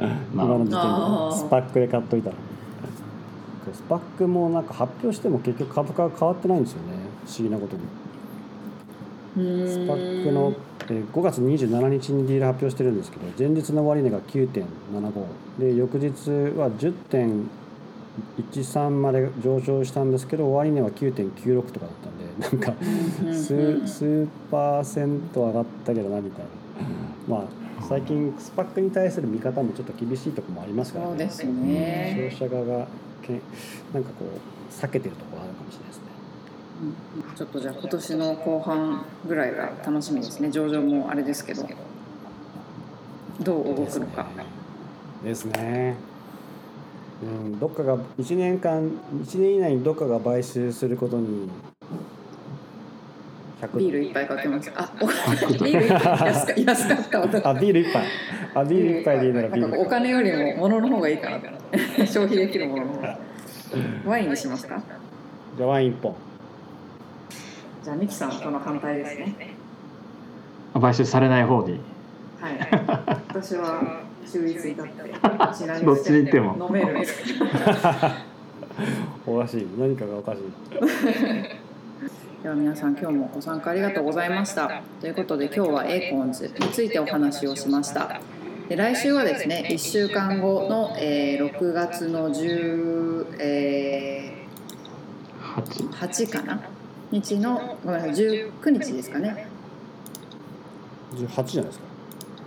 [0.00, 1.46] れない、 まあ、今の時点で。
[1.46, 2.36] スパックで買っといたら。
[3.72, 6.88] スパックもなんか発表しても結局株価が変わってないんですよね。
[7.24, 7.82] 不思議なことに。
[9.34, 10.52] スパックの
[10.88, 14.62] 5月27日にディール発表してるんですけど前日の終値が9.75
[15.58, 16.70] で翌日は
[18.52, 22.74] 10.13まで上昇したんですけど終値は9.96とかだったんで なんか
[23.32, 26.50] 数数パーセント上がったけどなみたいな。
[27.28, 32.86] まあ最近スパックに対する見方もちょっと厳しいところもありますからね、ね、消費者側が
[33.22, 33.40] け
[33.92, 36.02] なんかこう避けてるところあるかもしれないですね。
[37.36, 40.50] ちょっとじゃあ今年の後半ぐらいが楽しみですね。
[40.50, 41.66] 上場もあれですけど。
[43.40, 44.26] どう動くのか。
[45.24, 45.96] ですね、ね、
[47.22, 48.82] うん、どっかが1年間
[49.22, 51.48] 1年以内にどっかが買収することに
[53.76, 54.72] ビール一杯かけます。
[54.74, 58.04] あ、ビール一杯 安か安かったあ、ビール一杯。
[58.54, 59.80] あ、ビール一杯でいいならビール。
[59.80, 61.38] お金よりも物の方がいいかな。
[62.04, 62.92] 消費できるものの。
[64.04, 64.82] ワインにしますか？
[65.56, 66.14] じゃワイン一本。
[67.84, 69.54] じゃあミキさんその反対ですね。
[70.80, 71.78] 買収されない方に。
[72.40, 72.58] はい。
[73.28, 74.00] 私は
[74.30, 75.02] 中立に立って。
[75.84, 76.66] どっちに行っても。
[76.66, 77.06] 飲める。
[79.26, 79.66] おかしい。
[79.78, 80.42] 何かがおかしい。
[82.42, 88.20] では皆さん今日もご参加ありがとうございましたということで今日はエーコンズについてお話をしました
[88.68, 96.60] で来週はですね1週間後の、えー、6月の10、えー、8, かな？
[97.12, 99.46] 日のごめんなさい19日ですかね
[101.14, 101.84] 18じゃないですか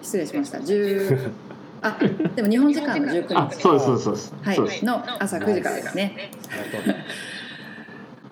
[0.02, 1.32] 失礼しました10
[1.88, 1.98] あ
[2.36, 3.00] でも日本時間。
[3.00, 4.84] の19日そうですそうですはい。
[4.84, 6.32] の朝9時からですね。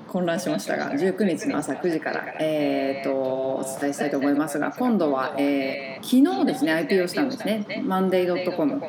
[0.08, 7.82] 混乱しましたが19日の朝9時から、えーと、お伝えしたいと思いますが今度は、えー、昨日ですね IPO したんですね。
[7.84, 8.80] マンデー .com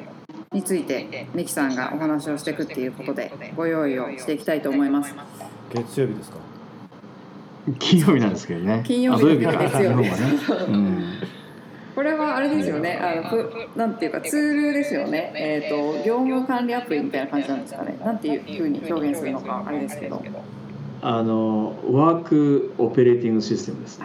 [0.53, 5.15] についてミキさんがお話をしていくっていうことでご用意をしていきたいと思います。
[5.73, 6.37] 月曜日ですか？
[7.79, 8.83] 金曜日なんですけどね。
[8.87, 9.53] 金曜日か。
[9.53, 10.13] 月曜日、ね
[10.69, 11.05] うん、
[11.95, 12.99] これはあれですよね。
[13.01, 15.33] あのなんていうかツールですよね。
[15.37, 17.97] えっ、ー、と業務管理アプリみたいな感じなんですかね。
[18.05, 20.23] なんていうふうに表現するのかあれですけど。
[21.07, 24.01] あのワークオペレーティングシステムです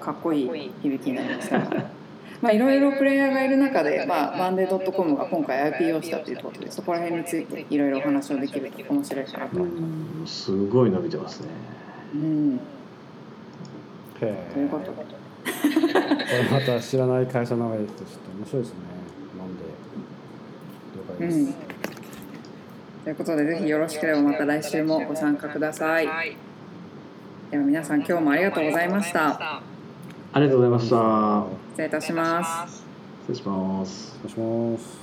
[0.00, 1.58] かっこいい響きになりました
[2.40, 9.66] まあいろいろプレイヤーがいる中で、まあ、マンデー .com が今回 IPO したということでそこら辺についていろいろお話をできると面白いかなと。
[10.24, 11.48] すごい伸びてますね。
[12.14, 12.60] うん。
[14.18, 18.04] ということで これまた知らない会社の名前でちょっと
[18.38, 18.78] 面白いですね
[19.38, 19.66] マンデー
[20.96, 21.70] 了解です、うん
[23.04, 26.06] ということでぜひよろしければまた来週もご参加ください。
[27.50, 29.62] では皆さん今日もありがとうございました。
[30.32, 31.46] ありがとうございました。
[31.70, 32.84] 失礼いたします。
[33.26, 34.18] 失礼します。
[34.22, 34.99] 失礼します。